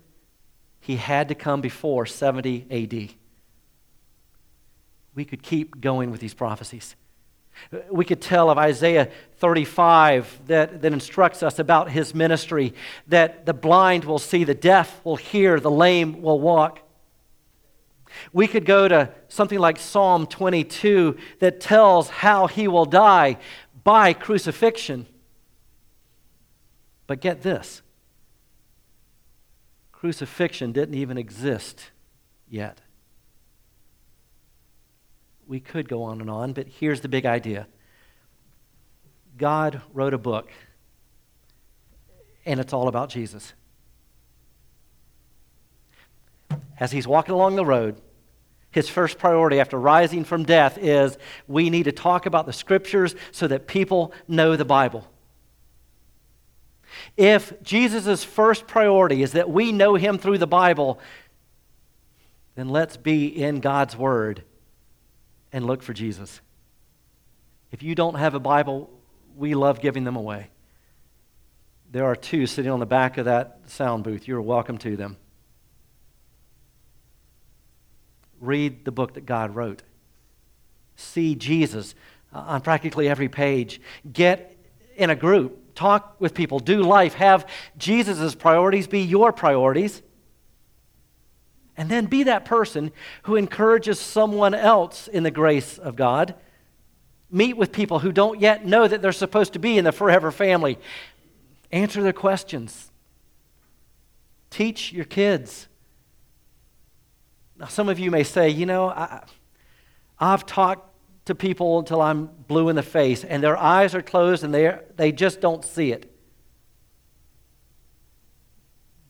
he 0.79 0.95
had 0.95 1.27
to 1.27 1.35
come 1.35 1.59
before 1.59 2.05
70 2.05 2.65
AD. 2.71 3.09
We 5.15 5.25
could 5.25 5.43
keep 5.43 5.81
going 5.81 6.09
with 6.09 6.21
these 6.21 6.33
prophecies. 6.33 6.95
We 7.91 8.05
could 8.05 8.21
tell 8.21 8.49
of 8.49 8.57
Isaiah 8.57 9.09
35 9.39 10.47
that, 10.47 10.81
that 10.81 10.93
instructs 10.93 11.43
us 11.43 11.59
about 11.59 11.91
his 11.91 12.15
ministry 12.15 12.73
that 13.07 13.45
the 13.45 13.53
blind 13.53 14.05
will 14.05 14.17
see, 14.17 14.45
the 14.45 14.55
deaf 14.55 15.03
will 15.03 15.17
hear, 15.17 15.59
the 15.59 15.69
lame 15.69 16.21
will 16.21 16.39
walk. 16.39 16.79
We 18.31 18.47
could 18.47 18.65
go 18.65 18.87
to 18.87 19.11
something 19.27 19.59
like 19.59 19.77
Psalm 19.77 20.25
22 20.25 21.17
that 21.39 21.59
tells 21.59 22.07
how 22.07 22.47
he 22.47 22.69
will 22.69 22.85
die 22.85 23.39
by 23.83 24.13
crucifixion. 24.13 25.05
But 27.07 27.21
get 27.21 27.41
this 27.41 27.81
crucifixion 29.91 30.73
didn't 30.73 30.93
even 30.93 31.17
exist 31.17 31.89
yet. 32.47 32.81
We 35.47 35.59
could 35.59 35.89
go 35.89 36.03
on 36.03 36.21
and 36.21 36.29
on, 36.29 36.53
but 36.53 36.67
here's 36.67 37.01
the 37.01 37.09
big 37.09 37.25
idea 37.25 37.65
God 39.37 39.81
wrote 39.93 40.13
a 40.13 40.17
book, 40.17 40.51
and 42.45 42.59
it's 42.59 42.73
all 42.73 42.87
about 42.87 43.09
Jesus. 43.09 43.53
As 46.79 46.91
he's 46.91 47.07
walking 47.07 47.33
along 47.33 47.55
the 47.55 47.65
road, 47.65 47.99
his 48.69 48.87
first 48.87 49.17
priority 49.17 49.59
after 49.59 49.79
rising 49.79 50.23
from 50.23 50.43
death 50.43 50.77
is 50.77 51.17
we 51.47 51.71
need 51.71 51.83
to 51.83 51.91
talk 51.91 52.27
about 52.27 52.45
the 52.45 52.53
scriptures 52.53 53.15
so 53.31 53.47
that 53.47 53.65
people 53.65 54.13
know 54.27 54.55
the 54.55 54.65
Bible. 54.65 55.09
If 57.17 57.61
Jesus' 57.63 58.23
first 58.23 58.67
priority 58.67 59.23
is 59.23 59.31
that 59.31 59.49
we 59.49 59.71
know 59.71 59.95
him 59.95 60.19
through 60.19 60.37
the 60.37 60.47
Bible, 60.47 60.99
then 62.55 62.69
let's 62.69 62.95
be 62.95 63.27
in 63.27 63.59
God's 63.59 63.97
Word 63.97 64.43
and 65.51 65.65
look 65.65 65.81
for 65.81 65.93
Jesus. 65.93 66.41
If 67.71 67.81
you 67.81 67.95
don't 67.95 68.15
have 68.15 68.35
a 68.35 68.39
Bible, 68.39 68.89
we 69.35 69.55
love 69.55 69.81
giving 69.81 70.03
them 70.03 70.15
away. 70.15 70.49
There 71.91 72.05
are 72.05 72.15
two 72.15 72.45
sitting 72.45 72.71
on 72.71 72.79
the 72.79 72.85
back 72.85 73.17
of 73.17 73.25
that 73.25 73.61
sound 73.67 74.03
booth. 74.03 74.27
You're 74.27 74.41
welcome 74.41 74.77
to 74.79 74.95
them. 74.95 75.17
Read 78.39 78.85
the 78.85 78.91
book 78.91 79.15
that 79.15 79.25
God 79.25 79.55
wrote. 79.55 79.81
See 80.95 81.33
Jesus 81.33 81.95
on 82.31 82.61
practically 82.61 83.07
every 83.07 83.29
page. 83.29 83.81
Get 84.11 84.56
in 84.97 85.09
a 85.09 85.15
group. 85.15 85.75
Talk 85.75 86.19
with 86.19 86.33
people. 86.33 86.59
Do 86.59 86.81
life. 86.81 87.13
Have 87.13 87.47
Jesus' 87.77 88.35
priorities 88.35 88.87
be 88.87 89.01
your 89.01 89.31
priorities. 89.31 90.01
And 91.77 91.89
then 91.89 92.07
be 92.07 92.23
that 92.23 92.45
person 92.45 92.91
who 93.23 93.35
encourages 93.35 93.99
someone 93.99 94.55
else 94.55 95.07
in 95.07 95.23
the 95.23 95.31
grace 95.31 95.77
of 95.77 95.95
God. 95.95 96.33
Meet 97.29 97.57
with 97.57 97.71
people 97.71 97.99
who 97.99 98.11
don't 98.11 98.41
yet 98.41 98.65
know 98.65 98.87
that 98.87 99.01
they're 99.01 99.11
supposed 99.11 99.53
to 99.53 99.59
be 99.59 99.77
in 99.77 99.85
the 99.85 99.91
forever 99.91 100.31
family. 100.31 100.79
Answer 101.71 102.01
their 102.01 102.13
questions. 102.13 102.91
Teach 104.49 104.91
your 104.91 105.05
kids. 105.05 105.67
Now, 107.59 107.67
some 107.67 107.89
of 107.89 107.99
you 107.99 108.09
may 108.09 108.23
say, 108.23 108.49
you 108.49 108.65
know, 108.65 108.89
I, 108.89 109.23
I've 110.19 110.45
talked 110.45 110.86
to 111.27 111.35
people 111.35 111.79
until 111.79 112.01
I'm 112.01 112.27
blue 112.47 112.69
in 112.69 112.75
the 112.75 112.83
face, 112.83 113.23
and 113.23 113.43
their 113.43 113.57
eyes 113.57 113.93
are 113.95 114.01
closed 114.01 114.43
and 114.43 114.53
they 114.53 114.77
they 114.95 115.11
just 115.11 115.39
don't 115.39 115.63
see 115.63 115.91
it. 115.91 116.11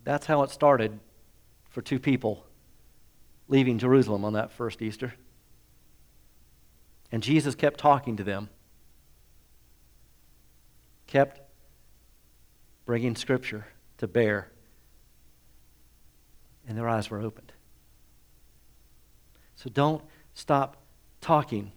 That's 0.04 0.26
how 0.26 0.44
it 0.44 0.52
started 0.52 1.00
for 1.70 1.82
two 1.82 2.00
people 2.00 2.46
leaving 3.48 3.78
Jerusalem 3.78 4.26
on 4.26 4.34
that 4.34 4.52
first 4.52 4.82
Easter. 4.82 5.14
And 7.12 7.24
Jesus 7.24 7.56
kept 7.56 7.80
talking 7.80 8.18
to 8.18 8.24
them, 8.24 8.50
kept 11.08 11.40
bringing 12.86 13.16
Scripture 13.16 13.66
to 13.98 14.08
bear, 14.08 14.50
and 16.68 16.78
their 16.78 16.88
eyes 16.88 17.10
were 17.10 17.22
opened. 17.22 17.52
So 19.56 19.70
don't 19.70 20.04
stop 20.34 20.78
talking 21.22 21.72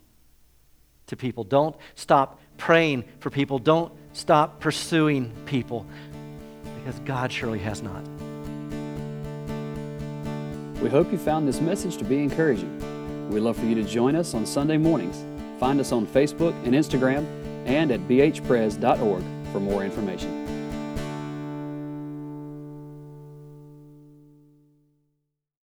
to 1.11 1.17
people. 1.17 1.45
Don't 1.45 1.77
stop 1.95 2.41
praying 2.57 3.05
for 3.21 3.31
people. 3.31 3.59
Don't 3.59 3.93
stop 4.13 4.61
pursuing 4.61 5.33
people 5.47 5.87
because 6.79 6.99
God 7.01 7.31
surely 7.31 7.59
has 7.59 7.83
not. 7.83 8.03
We 10.81 10.89
hope 10.89 11.13
you 11.13 11.19
found 11.19 11.47
this 11.47 11.61
message 11.61 11.99
to 11.99 12.05
be 12.05 12.19
encouraging. 12.23 13.29
We'd 13.31 13.41
love 13.41 13.59
for 13.59 13.67
you 13.67 13.75
to 13.75 13.85
join 13.85 14.17
us 14.17 14.35
on 14.35 14.47
Sunday 14.47 14.79
mornings. 14.79 15.25
Find 15.61 15.79
us 15.79 15.93
on 15.93 16.07
Facebook 16.07 16.55
and 16.65 16.75
Instagram 16.75 17.27
and 17.67 17.93
at 17.93 18.01
bhpres.org 18.09 19.23
for 19.53 19.61
more 19.61 19.85
information. 19.85 20.40